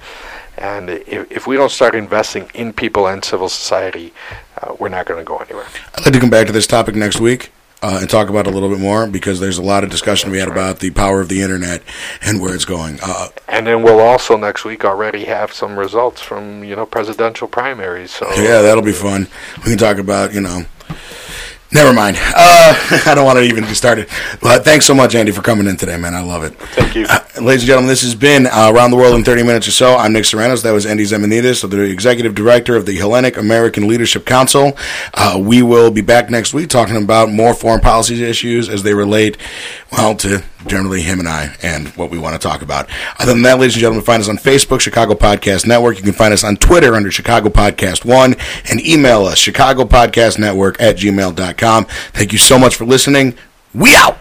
And 0.57 0.89
if, 0.89 1.31
if 1.31 1.47
we 1.47 1.55
don't 1.55 1.71
start 1.71 1.93
investing 1.95 2.49
in 2.55 2.73
people 2.73 3.07
and 3.07 3.23
civil 3.23 3.49
society, 3.49 4.13
uh, 4.61 4.75
we're 4.79 4.89
not 4.89 5.05
going 5.05 5.19
to 5.19 5.23
go 5.23 5.37
anywhere. 5.37 5.67
I'd 5.95 6.05
like 6.05 6.13
to 6.13 6.19
come 6.19 6.31
back 6.31 6.47
to 6.47 6.53
this 6.53 6.65
topic 6.65 6.95
next 6.95 7.19
week 7.19 7.51
uh, 7.83 7.99
and 8.01 8.09
talk 8.09 8.27
about 8.29 8.47
it 8.47 8.49
a 8.49 8.53
little 8.53 8.69
bit 8.69 8.79
more 8.79 9.05
because 9.05 9.39
there's 9.39 9.59
a 9.59 9.63
lot 9.63 9.83
of 9.83 9.91
discussion 9.91 10.31
we 10.31 10.39
had 10.39 10.47
about 10.47 10.79
the 10.79 10.89
power 10.89 11.21
of 11.21 11.29
the 11.29 11.43
internet 11.43 11.83
and 12.23 12.41
where 12.41 12.55
it's 12.55 12.65
going. 12.65 12.97
Uh, 13.03 13.27
And 13.47 13.67
then 13.67 13.83
we'll 13.83 13.99
also 13.99 14.35
next 14.35 14.65
week 14.65 14.83
already 14.83 15.25
have 15.25 15.53
some 15.53 15.77
results 15.77 16.21
from 16.21 16.63
you 16.63 16.75
know 16.75 16.87
presidential 16.87 17.47
primaries. 17.47 18.11
So 18.11 18.27
yeah, 18.35 18.63
that'll 18.63 18.83
be 18.83 18.91
fun. 18.93 19.27
We 19.57 19.65
can 19.65 19.77
talk 19.77 19.99
about, 19.99 20.33
you 20.33 20.41
know. 20.41 20.63
Never 21.73 21.91
mind. 21.91 22.15
Uh, 22.17 23.01
I 23.05 23.13
don't 23.13 23.25
want 23.25 23.37
to 23.39 23.43
even 23.43 23.65
get 23.65 23.75
started. 23.75 24.07
But 24.41 24.63
thanks 24.63 24.85
so 24.85 24.93
much, 24.93 25.15
Andy, 25.15 25.31
for 25.33 25.41
coming 25.41 25.67
in 25.67 25.75
today, 25.75 25.97
man. 25.97 26.15
I 26.15 26.21
love 26.21 26.43
it. 26.43 26.53
Thank 26.57 26.95
you. 26.95 27.05
Uh, 27.09 27.19
ladies 27.41 27.63
and 27.63 27.67
gentlemen, 27.67 27.89
this 27.89 28.03
has 28.03 28.15
been 28.15 28.47
uh, 28.47 28.71
Around 28.73 28.91
the 28.91 28.97
World 28.97 29.15
in 29.15 29.23
30 29.25 29.43
Minutes 29.43 29.67
or 29.67 29.71
So. 29.71 29.95
I'm 29.95 30.13
Nick 30.13 30.23
Serranos. 30.23 30.63
That 30.63 30.71
was 30.71 30.85
Andy 30.85 31.03
Zemenides, 31.03 31.69
the 31.69 31.81
Executive 31.81 32.33
Director 32.35 32.77
of 32.77 32.85
the 32.85 32.95
Hellenic 32.95 33.35
American 33.35 33.87
Leadership 33.87 34.25
Council. 34.25 34.77
Uh, 35.13 35.37
we 35.41 35.61
will 35.61 35.91
be 35.91 36.01
back 36.01 36.29
next 36.29 36.53
week 36.53 36.69
talking 36.69 36.95
about 36.95 37.29
more 37.31 37.53
foreign 37.53 37.81
policy 37.81 38.23
issues 38.23 38.69
as 38.69 38.83
they 38.83 38.93
relate, 38.93 39.37
well, 39.91 40.15
to 40.15 40.43
generally 40.67 41.01
him 41.01 41.19
and 41.19 41.27
I 41.27 41.55
and 41.61 41.87
what 41.89 42.09
we 42.09 42.17
want 42.17 42.39
to 42.39 42.47
talk 42.47 42.61
about. 42.61 42.89
Other 43.19 43.33
than 43.33 43.43
that, 43.43 43.59
ladies 43.59 43.75
and 43.75 43.81
gentlemen, 43.81 44.03
find 44.03 44.21
us 44.21 44.29
on 44.29 44.37
Facebook, 44.37 44.79
Chicago 44.79 45.13
Podcast 45.13 45.65
Network. 45.67 45.97
You 45.97 46.03
can 46.03 46.13
find 46.13 46.33
us 46.33 46.43
on 46.43 46.57
Twitter 46.57 46.93
under 46.95 47.11
Chicago 47.11 47.49
Podcast 47.49 48.05
One 48.05 48.35
and 48.69 48.85
email 48.85 49.25
us, 49.25 49.37
Chicago 49.37 49.85
Podcast 49.85 50.39
Network 50.39 50.79
at 50.81 50.97
gmail.com. 50.97 51.85
Thank 51.85 52.31
you 52.31 52.39
so 52.39 52.59
much 52.59 52.75
for 52.75 52.85
listening. 52.85 53.37
We 53.73 53.95
out. 53.95 54.17